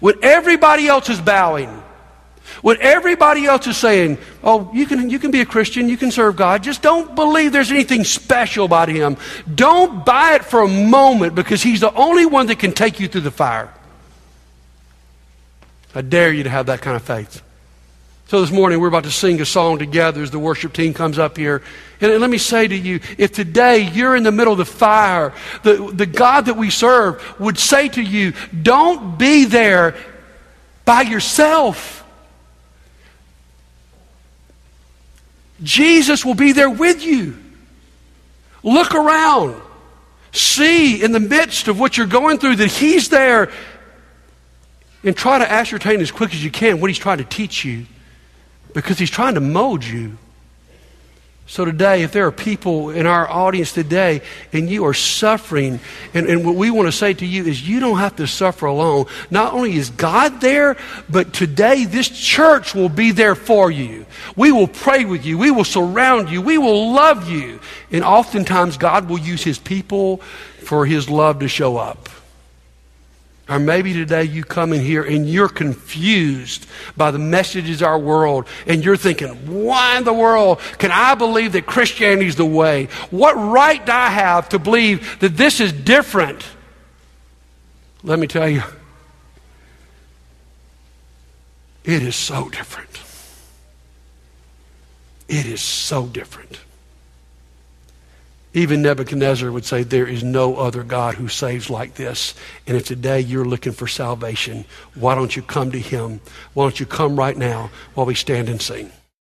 when 0.00 0.16
everybody 0.22 0.86
else 0.86 1.08
is 1.08 1.20
bowing, 1.20 1.68
when 2.62 2.76
everybody 2.80 3.46
else 3.46 3.66
is 3.66 3.76
saying, 3.76 4.18
oh, 4.44 4.70
you 4.74 4.86
can, 4.86 5.08
you 5.08 5.18
can 5.18 5.30
be 5.30 5.40
a 5.40 5.46
Christian, 5.46 5.88
you 5.88 5.96
can 5.96 6.10
serve 6.10 6.36
God, 6.36 6.62
just 6.62 6.82
don't 6.82 7.14
believe 7.14 7.52
there's 7.52 7.70
anything 7.70 8.04
special 8.04 8.66
about 8.66 8.88
Him. 8.88 9.16
Don't 9.52 10.04
buy 10.04 10.34
it 10.34 10.44
for 10.44 10.60
a 10.60 10.68
moment 10.68 11.34
because 11.34 11.62
He's 11.62 11.80
the 11.80 11.94
only 11.94 12.26
one 12.26 12.46
that 12.46 12.58
can 12.58 12.72
take 12.72 13.00
you 13.00 13.08
through 13.08 13.22
the 13.22 13.30
fire. 13.30 13.72
I 15.94 16.02
dare 16.02 16.32
you 16.32 16.44
to 16.44 16.50
have 16.50 16.66
that 16.66 16.82
kind 16.82 16.96
of 16.96 17.02
faith. 17.02 17.42
So 18.30 18.40
this 18.40 18.52
morning 18.52 18.78
we're 18.78 18.86
about 18.86 19.02
to 19.02 19.10
sing 19.10 19.40
a 19.40 19.44
song 19.44 19.80
together 19.80 20.22
as 20.22 20.30
the 20.30 20.38
worship 20.38 20.72
team 20.72 20.94
comes 20.94 21.18
up 21.18 21.36
here. 21.36 21.62
And 22.00 22.20
let 22.20 22.30
me 22.30 22.38
say 22.38 22.68
to 22.68 22.76
you, 22.76 23.00
if 23.18 23.32
today 23.32 23.78
you're 23.80 24.14
in 24.14 24.22
the 24.22 24.30
middle 24.30 24.52
of 24.52 24.58
the 24.58 24.64
fire, 24.64 25.34
the, 25.64 25.90
the 25.92 26.06
God 26.06 26.44
that 26.44 26.54
we 26.54 26.70
serve 26.70 27.40
would 27.40 27.58
say 27.58 27.88
to 27.88 28.00
you, 28.00 28.32
don't 28.62 29.18
be 29.18 29.46
there 29.46 29.96
by 30.84 31.00
yourself. 31.00 32.04
Jesus 35.64 36.24
will 36.24 36.36
be 36.36 36.52
there 36.52 36.70
with 36.70 37.04
you. 37.04 37.36
Look 38.62 38.94
around. 38.94 39.60
See 40.30 41.02
in 41.02 41.10
the 41.10 41.18
midst 41.18 41.66
of 41.66 41.80
what 41.80 41.96
you're 41.96 42.06
going 42.06 42.38
through 42.38 42.54
that 42.56 42.70
He's 42.70 43.08
there. 43.08 43.50
And 45.02 45.16
try 45.16 45.40
to 45.40 45.50
ascertain 45.50 46.00
as 46.00 46.12
quick 46.12 46.32
as 46.32 46.44
you 46.44 46.52
can 46.52 46.80
what 46.80 46.90
He's 46.90 46.98
trying 46.98 47.18
to 47.18 47.24
teach 47.24 47.64
you 47.64 47.86
because 48.72 48.98
he's 48.98 49.10
trying 49.10 49.34
to 49.34 49.40
mold 49.40 49.84
you. 49.84 50.18
So, 51.50 51.64
today, 51.64 52.04
if 52.04 52.12
there 52.12 52.28
are 52.28 52.30
people 52.30 52.90
in 52.90 53.06
our 53.06 53.28
audience 53.28 53.72
today 53.72 54.22
and 54.52 54.70
you 54.70 54.84
are 54.84 54.94
suffering, 54.94 55.80
and, 56.14 56.28
and, 56.28 56.46
what 56.46 56.54
we 56.54 56.70
want 56.70 56.86
to 56.86 56.92
say 56.92 57.12
to 57.12 57.26
you 57.26 57.44
is 57.44 57.68
you 57.68 57.80
don't 57.80 57.98
have 57.98 58.14
to 58.16 58.28
suffer 58.28 58.66
alone. 58.66 59.06
Not 59.32 59.52
only 59.52 59.74
is 59.74 59.90
God 59.90 60.40
there, 60.40 60.76
but 61.08 61.32
today 61.32 61.86
this 61.86 62.08
church 62.08 62.72
will 62.72 62.88
be 62.88 63.10
there 63.10 63.34
for 63.34 63.68
you. 63.68 64.06
We 64.36 64.52
will 64.52 64.68
pray 64.68 65.04
with 65.04 65.26
you. 65.26 65.38
We 65.38 65.50
will 65.50 65.64
surround 65.64 66.30
you. 66.30 66.40
We 66.40 66.56
will 66.56 66.92
love 66.92 67.28
you. 67.28 67.58
And 67.90 68.04
oftentimes, 68.04 68.76
God 68.76 69.08
will 69.08 69.18
use 69.18 69.42
his 69.42 69.58
people 69.58 70.18
for 70.62 70.86
his 70.86 71.10
love 71.10 71.40
to 71.40 71.48
show 71.48 71.78
up. 71.78 72.08
Or 73.50 73.58
maybe 73.58 73.92
today 73.92 74.22
you 74.22 74.44
come 74.44 74.72
in 74.72 74.80
here 74.80 75.02
and 75.02 75.28
you're 75.28 75.48
confused 75.48 76.66
by 76.96 77.10
the 77.10 77.18
messages 77.18 77.82
of 77.82 77.88
our 77.88 77.98
world 77.98 78.46
and 78.64 78.84
you're 78.84 78.96
thinking, 78.96 79.28
why 79.64 79.98
in 79.98 80.04
the 80.04 80.12
world 80.12 80.60
can 80.78 80.92
I 80.92 81.16
believe 81.16 81.52
that 81.52 81.66
Christianity 81.66 82.28
is 82.28 82.36
the 82.36 82.46
way? 82.46 82.86
What 83.10 83.32
right 83.32 83.84
do 83.84 83.90
I 83.90 84.08
have 84.08 84.48
to 84.50 84.60
believe 84.60 85.18
that 85.18 85.36
this 85.36 85.58
is 85.58 85.72
different? 85.72 86.46
Let 88.04 88.20
me 88.20 88.28
tell 88.28 88.48
you, 88.48 88.62
it 91.82 92.04
is 92.04 92.14
so 92.14 92.48
different. 92.50 93.00
It 95.28 95.46
is 95.46 95.60
so 95.60 96.06
different. 96.06 96.60
Even 98.52 98.82
Nebuchadnezzar 98.82 99.52
would 99.52 99.64
say, 99.64 99.84
There 99.84 100.06
is 100.06 100.24
no 100.24 100.56
other 100.56 100.82
God 100.82 101.14
who 101.14 101.28
saves 101.28 101.70
like 101.70 101.94
this. 101.94 102.34
And 102.66 102.76
if 102.76 102.86
today 102.86 103.20
you're 103.20 103.44
looking 103.44 103.72
for 103.72 103.86
salvation, 103.86 104.64
why 104.94 105.14
don't 105.14 105.36
you 105.36 105.42
come 105.42 105.70
to 105.70 105.78
him? 105.78 106.20
Why 106.54 106.64
don't 106.64 106.80
you 106.80 106.86
come 106.86 107.16
right 107.16 107.36
now 107.36 107.70
while 107.94 108.06
we 108.06 108.14
stand 108.14 108.48
and 108.48 108.60
sing? 108.60 108.90